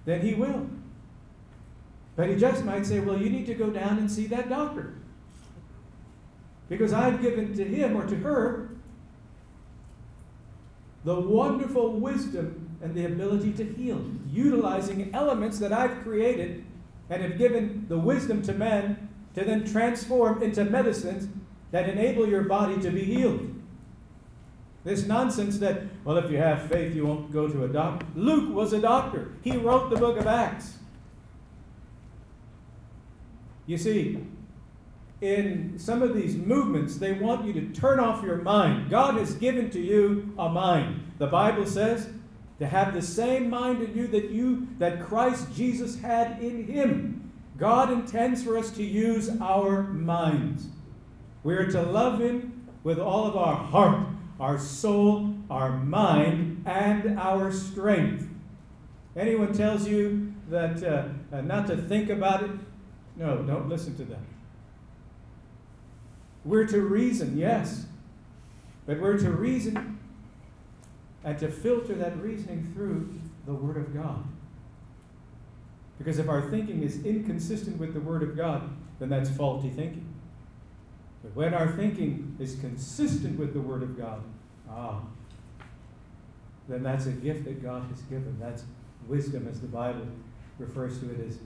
then 0.05 0.21
He 0.21 0.33
will. 0.33 0.67
But 2.15 2.29
He 2.29 2.35
just 2.35 2.65
might 2.65 2.85
say, 2.85 2.99
well, 2.99 3.17
you 3.17 3.29
need 3.29 3.45
to 3.47 3.53
go 3.53 3.69
down 3.69 3.97
and 3.97 4.11
see 4.11 4.27
that 4.27 4.49
doctor. 4.49 4.95
Because 6.73 6.91
I've 6.91 7.21
given 7.21 7.55
to 7.55 7.63
him 7.63 7.95
or 7.95 8.03
to 8.07 8.15
her 8.15 8.69
the 11.03 11.19
wonderful 11.19 11.91
wisdom 11.99 12.77
and 12.81 12.95
the 12.95 13.05
ability 13.05 13.51
to 13.53 13.63
heal, 13.63 14.03
utilizing 14.31 15.13
elements 15.13 15.59
that 15.59 15.71
I've 15.71 16.01
created 16.01 16.65
and 17.11 17.21
have 17.21 17.37
given 17.37 17.85
the 17.89 17.97
wisdom 17.97 18.41
to 18.43 18.53
men 18.53 19.07
to 19.35 19.45
then 19.45 19.71
transform 19.71 20.41
into 20.41 20.65
medicines 20.65 21.27
that 21.69 21.87
enable 21.87 22.27
your 22.27 22.43
body 22.43 22.81
to 22.81 22.89
be 22.89 23.03
healed. 23.03 23.53
This 24.83 25.05
nonsense 25.05 25.59
that, 25.59 25.83
well, 26.03 26.17
if 26.17 26.31
you 26.31 26.37
have 26.37 26.69
faith, 26.69 26.95
you 26.95 27.05
won't 27.05 27.31
go 27.31 27.47
to 27.47 27.65
a 27.65 27.67
doctor. 27.67 28.07
Luke 28.15 28.51
was 28.51 28.73
a 28.73 28.81
doctor, 28.81 29.31
he 29.43 29.57
wrote 29.57 29.91
the 29.91 29.95
book 29.95 30.17
of 30.17 30.25
Acts. 30.25 30.79
You 33.67 33.77
see, 33.77 34.25
in 35.23 35.79
some 35.79 36.01
of 36.01 36.13
these 36.13 36.35
movements, 36.35 36.97
they 36.97 37.13
want 37.13 37.45
you 37.45 37.53
to 37.53 37.67
turn 37.67 37.99
off 37.99 38.23
your 38.23 38.37
mind. 38.37 38.89
God 38.89 39.15
has 39.15 39.35
given 39.35 39.69
to 39.69 39.79
you 39.79 40.33
a 40.37 40.49
mind. 40.49 41.13
The 41.17 41.27
Bible 41.27 41.65
says 41.65 42.09
to 42.59 42.67
have 42.67 42.93
the 42.93 43.01
same 43.01 43.49
mind 43.49 43.81
in 43.81 43.95
you 43.95 44.07
that 44.07 44.31
you 44.31 44.67
that 44.79 45.01
Christ 45.01 45.55
Jesus 45.55 46.01
had 46.01 46.41
in 46.43 46.65
him. 46.65 47.31
God 47.57 47.89
intends 47.89 48.43
for 48.43 48.57
us 48.57 48.71
to 48.71 48.83
use 48.83 49.29
our 49.39 49.83
minds. 49.83 50.67
We 51.43 51.55
are 51.55 51.71
to 51.71 51.81
love 51.81 52.19
him 52.19 52.67
with 52.83 52.99
all 52.99 53.25
of 53.25 53.37
our 53.37 53.55
heart, 53.55 54.05
our 54.41 54.59
soul, 54.59 55.33
our 55.49 55.77
mind, 55.77 56.63
and 56.65 57.17
our 57.17 57.51
strength. 57.51 58.27
Anyone 59.15 59.53
tells 59.53 59.87
you 59.87 60.33
that 60.49 60.83
uh, 60.83 61.35
uh, 61.35 61.41
not 61.41 61.67
to 61.67 61.77
think 61.77 62.09
about 62.09 62.43
it, 62.43 62.51
no, 63.15 63.37
don't 63.43 63.69
listen 63.69 63.95
to 63.97 64.03
them. 64.03 64.25
We're 66.45 66.67
to 66.67 66.81
reason, 66.81 67.37
yes, 67.37 67.85
but 68.85 68.99
we're 68.99 69.17
to 69.17 69.31
reason 69.31 69.99
and 71.23 71.39
to 71.39 71.49
filter 71.49 71.95
that 71.95 72.21
reasoning 72.21 72.71
through 72.73 73.19
the 73.45 73.53
Word 73.53 73.77
of 73.77 73.93
God. 73.93 74.23
Because 75.97 76.19
if 76.19 76.27
our 76.27 76.49
thinking 76.49 76.83
is 76.83 77.03
inconsistent 77.05 77.77
with 77.77 77.93
the 77.93 78.01
Word 78.01 78.23
of 78.23 78.35
God, 78.35 78.69
then 78.99 79.09
that's 79.09 79.29
faulty 79.29 79.69
thinking. 79.69 80.05
But 81.21 81.35
when 81.35 81.53
our 81.53 81.71
thinking 81.71 82.35
is 82.39 82.55
consistent 82.55 83.39
with 83.39 83.53
the 83.53 83.61
Word 83.61 83.83
of 83.83 83.97
God, 83.97 84.21
ah, 84.69 85.01
then 86.67 86.83
that's 86.83 87.05
a 87.05 87.11
gift 87.11 87.45
that 87.45 87.63
God 87.63 87.83
has 87.89 88.01
given. 88.01 88.37
That's 88.39 88.63
wisdom, 89.07 89.47
as 89.49 89.61
the 89.61 89.67
Bible 89.67 90.07
refers 90.59 90.99
to 90.99 91.09
it 91.11 91.25
as 91.27 91.37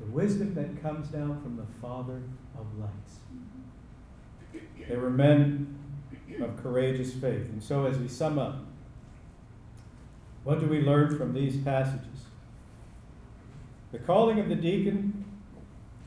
the 0.00 0.06
wisdom 0.06 0.54
that 0.54 0.82
comes 0.82 1.08
down 1.08 1.40
from 1.42 1.56
the 1.56 1.66
Father 1.80 2.20
of 2.58 2.66
lights. 2.78 3.20
They 4.52 4.96
were 4.96 5.10
men 5.10 5.78
of 6.40 6.62
courageous 6.62 7.12
faith. 7.12 7.42
And 7.50 7.62
so, 7.62 7.86
as 7.86 7.98
we 7.98 8.08
sum 8.08 8.38
up, 8.38 8.58
what 10.44 10.60
do 10.60 10.66
we 10.66 10.80
learn 10.80 11.16
from 11.16 11.34
these 11.34 11.56
passages? 11.56 12.26
The 13.92 13.98
calling 13.98 14.38
of 14.38 14.48
the 14.48 14.54
deacon 14.54 15.24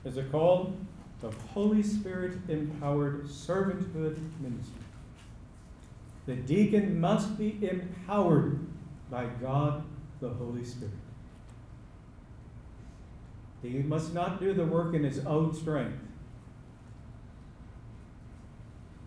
is 0.06 0.18
a 0.18 0.24
call 0.24 0.74
of 1.22 1.34
Holy 1.54 1.84
Spirit 1.84 2.38
empowered 2.48 3.26
servanthood 3.26 4.18
ministry. 4.40 4.84
The 6.26 6.36
deacon 6.36 7.00
must 7.02 7.38
be 7.38 7.58
empowered 7.62 8.60
by 9.10 9.26
God 9.42 9.84
the 10.22 10.30
Holy 10.30 10.64
Spirit. 10.64 10.94
He 13.62 13.80
must 13.80 14.14
not 14.14 14.40
do 14.40 14.54
the 14.54 14.66
work 14.66 14.94
in 14.94 15.04
his 15.04 15.20
own 15.26 15.54
strength, 15.54 16.00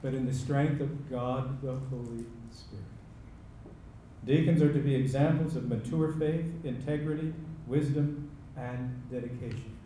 but 0.03 0.14
in 0.14 0.26
the 0.26 0.34
strength 0.34 0.80
of 0.80 1.09
God 1.09 1.62
the 1.62 1.74
Holy 1.90 2.24
Spirit. 2.50 2.84
Deacons 4.24 4.61
are 4.62 4.72
to 4.72 4.78
be 4.78 4.94
examples 4.94 5.57
of 5.57 5.68
mature 5.68 6.12
faith, 6.12 6.44
integrity, 6.64 7.32
wisdom, 7.66 8.30
and 8.57 9.03
dedication. 9.11 9.76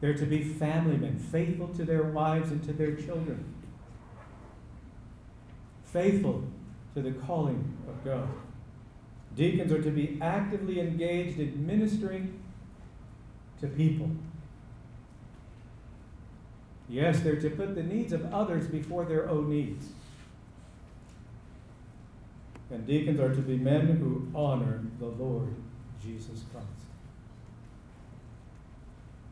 They're 0.00 0.14
to 0.14 0.26
be 0.26 0.44
family 0.44 0.96
men, 0.96 1.18
faithful 1.18 1.68
to 1.68 1.84
their 1.84 2.02
wives 2.02 2.50
and 2.50 2.62
to 2.64 2.72
their 2.72 2.94
children, 2.94 3.54
faithful 5.84 6.44
to 6.94 7.02
the 7.02 7.12
calling 7.12 7.76
of 7.88 8.04
God. 8.04 8.28
Deacons 9.34 9.72
are 9.72 9.82
to 9.82 9.90
be 9.90 10.18
actively 10.20 10.80
engaged 10.80 11.38
in 11.38 11.66
ministering 11.66 12.40
to 13.60 13.66
people. 13.66 14.10
Yes, 16.88 17.20
they're 17.20 17.40
to 17.40 17.50
put 17.50 17.74
the 17.74 17.82
needs 17.82 18.12
of 18.12 18.32
others 18.32 18.66
before 18.68 19.04
their 19.04 19.28
own 19.28 19.50
needs. 19.50 19.86
And 22.70 22.86
deacons 22.86 23.20
are 23.20 23.34
to 23.34 23.40
be 23.40 23.56
men 23.56 23.86
who 23.86 24.28
honor 24.34 24.82
the 24.98 25.06
Lord 25.06 25.54
Jesus 26.02 26.44
Christ. 26.52 26.66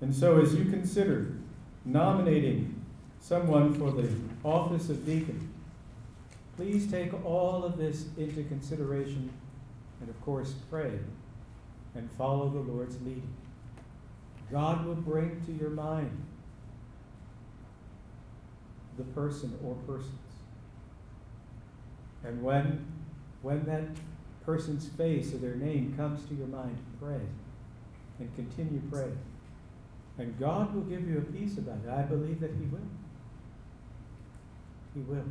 And 0.00 0.14
so, 0.14 0.40
as 0.40 0.54
you 0.54 0.64
consider 0.66 1.34
nominating 1.84 2.84
someone 3.20 3.74
for 3.74 3.90
the 3.90 4.08
office 4.42 4.90
of 4.90 5.06
deacon, 5.06 5.48
please 6.56 6.90
take 6.90 7.12
all 7.24 7.64
of 7.64 7.76
this 7.76 8.06
into 8.16 8.42
consideration 8.44 9.30
and, 10.00 10.08
of 10.08 10.20
course, 10.22 10.54
pray 10.70 10.98
and 11.94 12.10
follow 12.12 12.48
the 12.48 12.58
Lord's 12.58 13.00
leading. 13.02 13.32
God 14.52 14.84
will 14.84 14.94
bring 14.94 15.40
to 15.46 15.52
your 15.52 15.70
mind 15.70 16.24
the 18.96 19.04
person 19.04 19.58
or 19.64 19.74
persons. 19.86 20.18
And 22.24 22.42
when, 22.42 22.84
when 23.42 23.64
that 23.66 23.84
person's 24.44 24.88
face 24.88 25.32
or 25.34 25.38
their 25.38 25.56
name 25.56 25.94
comes 25.96 26.24
to 26.26 26.34
your 26.34 26.46
mind, 26.46 26.78
pray 27.00 27.20
and 28.18 28.34
continue 28.34 28.80
praying. 28.90 29.18
And 30.18 30.38
God 30.38 30.74
will 30.74 30.82
give 30.82 31.08
you 31.08 31.18
a 31.18 31.32
peace 31.32 31.58
about 31.58 31.78
it. 31.84 31.90
I 31.90 32.02
believe 32.02 32.40
that 32.40 32.50
He 32.50 32.66
will. 32.66 32.80
He 34.94 35.00
will. 35.00 35.24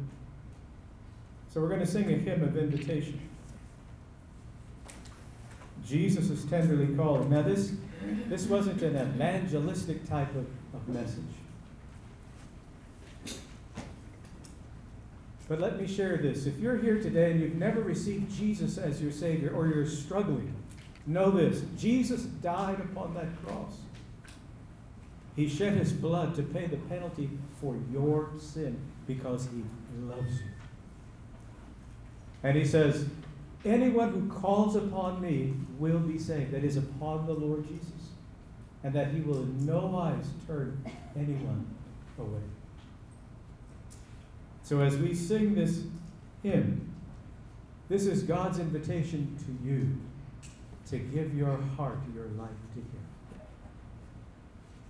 So 1.50 1.62
we're 1.62 1.70
going 1.70 1.80
to 1.80 1.88
sing 1.88 2.12
a 2.12 2.18
hymn 2.18 2.44
of 2.44 2.58
invitation. 2.58 3.20
Jesus 5.86 6.30
is 6.30 6.46
tenderly 6.46 6.96
calling. 6.96 7.30
Now, 7.30 7.42
this, 7.42 7.74
this 8.28 8.46
wasn't 8.46 8.82
an 8.82 8.96
evangelistic 8.96 10.08
type 10.08 10.34
of, 10.36 10.46
of 10.74 10.88
message. 10.88 11.24
But 15.54 15.62
let 15.62 15.80
me 15.80 15.86
share 15.86 16.18
this. 16.18 16.48
If 16.48 16.58
you're 16.58 16.80
here 16.80 17.00
today 17.00 17.30
and 17.30 17.40
you've 17.40 17.54
never 17.54 17.82
received 17.82 18.36
Jesus 18.36 18.80
as 18.80 19.00
your 19.00 19.12
Savior 19.12 19.54
or 19.54 19.68
you're 19.68 19.86
struggling, 19.86 20.52
know 21.06 21.30
this 21.30 21.62
Jesus 21.78 22.24
died 22.24 22.80
upon 22.80 23.14
that 23.14 23.28
cross. 23.46 23.78
He 25.36 25.48
shed 25.48 25.74
his 25.74 25.94
blood 25.94 26.34
to 26.38 26.42
pay 26.42 26.66
the 26.66 26.78
penalty 26.78 27.30
for 27.62 27.78
your 27.92 28.32
sin 28.40 28.80
because 29.06 29.46
he 29.46 29.64
loves 30.08 30.40
you. 30.40 30.48
And 32.42 32.58
he 32.58 32.66
says, 32.66 33.06
Anyone 33.64 34.10
who 34.10 34.28
calls 34.30 34.76
upon 34.76 35.22
me 35.22 35.54
will 35.78 36.00
be 36.00 36.18
saved. 36.18 36.50
That 36.50 36.64
is, 36.64 36.78
upon 36.78 37.28
the 37.28 37.34
Lord 37.34 37.68
Jesus. 37.68 38.10
And 38.84 38.92
that 38.96 39.12
he 39.12 39.22
will 39.22 39.44
in 39.44 39.68
no 39.68 39.86
wise 39.86 40.26
turn 40.48 40.84
anyone 41.16 41.68
away. 42.18 42.42
So 44.64 44.80
as 44.80 44.96
we 44.96 45.14
sing 45.14 45.56
this 45.56 45.84
hymn, 46.42 46.90
this 47.90 48.06
is 48.06 48.24
God's 48.24 48.60
invitation 48.60 49.38
to 49.46 49.68
you 49.68 49.98
to 50.90 50.98
give 50.98 51.36
your 51.36 51.60
heart, 51.76 52.00
your 52.16 52.28
life 52.38 52.50
to 52.74 52.80
Him. 52.80 53.04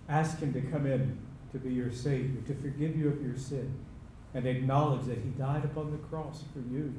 Ask 0.07 0.39
Him 0.39 0.53
to 0.53 0.61
come 0.61 0.85
in 0.85 1.17
to 1.51 1.57
be 1.57 1.73
your 1.73 1.91
Savior, 1.91 2.41
to 2.41 2.55
forgive 2.55 2.95
you 2.95 3.09
of 3.09 3.21
your 3.21 3.35
sin, 3.35 3.73
and 4.35 4.45
acknowledge 4.45 5.05
that 5.05 5.17
He 5.17 5.29
died 5.31 5.65
upon 5.65 5.91
the 5.91 5.97
cross 5.97 6.43
for 6.53 6.59
you. 6.59 6.93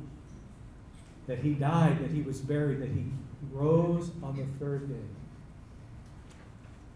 That 1.28 1.38
He 1.38 1.54
died, 1.54 2.00
that 2.00 2.10
He 2.10 2.22
was 2.22 2.40
buried, 2.40 2.80
that 2.80 2.90
He 2.90 3.04
rose 3.52 4.10
on 4.22 4.36
the 4.36 4.46
third 4.58 4.88
day. 4.88 5.06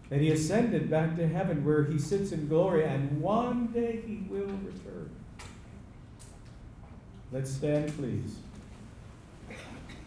That 0.09 0.19
He 0.19 0.31
ascended 0.31 0.89
back 0.89 1.15
to 1.15 1.27
heaven 1.27 1.63
where 1.63 1.85
He 1.85 1.99
sits 1.99 2.33
in 2.33 2.49
glory, 2.49 2.83
and 2.83 3.21
one 3.21 3.67
day 3.67 4.01
He 4.05 4.25
will 4.29 4.45
return. 4.45 5.09
Let's 7.31 7.51
stand, 7.51 7.95
please, 7.95 8.37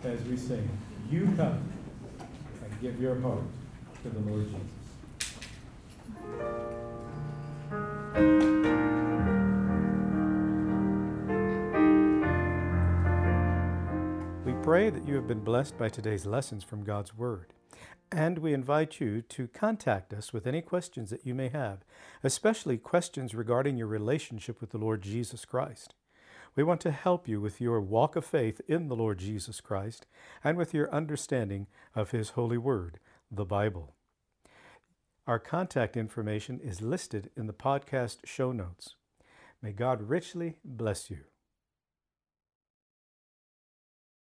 as 0.02 0.20
we 0.24 0.36
sing. 0.36 0.68
You 1.08 1.26
come 1.36 1.62
and 2.64 2.80
give 2.80 3.00
your 3.00 3.20
heart 3.20 3.44
to 4.02 4.10
the 4.10 4.18
Lord 4.28 4.48
Jesus. 4.48 4.60
We 14.44 14.52
pray 14.64 14.90
that 14.90 15.06
you 15.06 15.14
have 15.14 15.28
been 15.28 15.44
blessed 15.44 15.78
by 15.78 15.90
today's 15.90 16.26
lessons 16.26 16.64
from 16.64 16.82
God's 16.82 17.16
Word. 17.16 17.52
And 18.10 18.38
we 18.38 18.52
invite 18.52 18.98
you 19.00 19.22
to 19.22 19.46
contact 19.46 20.12
us 20.12 20.32
with 20.32 20.44
any 20.44 20.60
questions 20.60 21.10
that 21.10 21.24
you 21.24 21.36
may 21.36 21.50
have, 21.50 21.84
especially 22.24 22.78
questions 22.78 23.32
regarding 23.32 23.76
your 23.76 23.86
relationship 23.86 24.60
with 24.60 24.70
the 24.70 24.78
Lord 24.78 25.02
Jesus 25.02 25.44
Christ. 25.44 25.94
We 26.54 26.62
want 26.62 26.80
to 26.82 26.90
help 26.90 27.26
you 27.26 27.40
with 27.40 27.60
your 27.60 27.80
walk 27.80 28.14
of 28.14 28.26
faith 28.26 28.60
in 28.68 28.88
the 28.88 28.96
Lord 28.96 29.18
Jesus 29.18 29.60
Christ 29.60 30.06
and 30.44 30.58
with 30.58 30.74
your 30.74 30.92
understanding 30.92 31.66
of 31.94 32.10
His 32.10 32.30
holy 32.30 32.58
word, 32.58 32.98
the 33.30 33.46
Bible. 33.46 33.94
Our 35.26 35.38
contact 35.38 35.96
information 35.96 36.60
is 36.60 36.82
listed 36.82 37.30
in 37.36 37.46
the 37.46 37.54
podcast 37.54 38.18
show 38.24 38.52
notes. 38.52 38.96
May 39.62 39.72
God 39.72 40.10
richly 40.10 40.56
bless 40.64 41.10
you. 41.10 41.31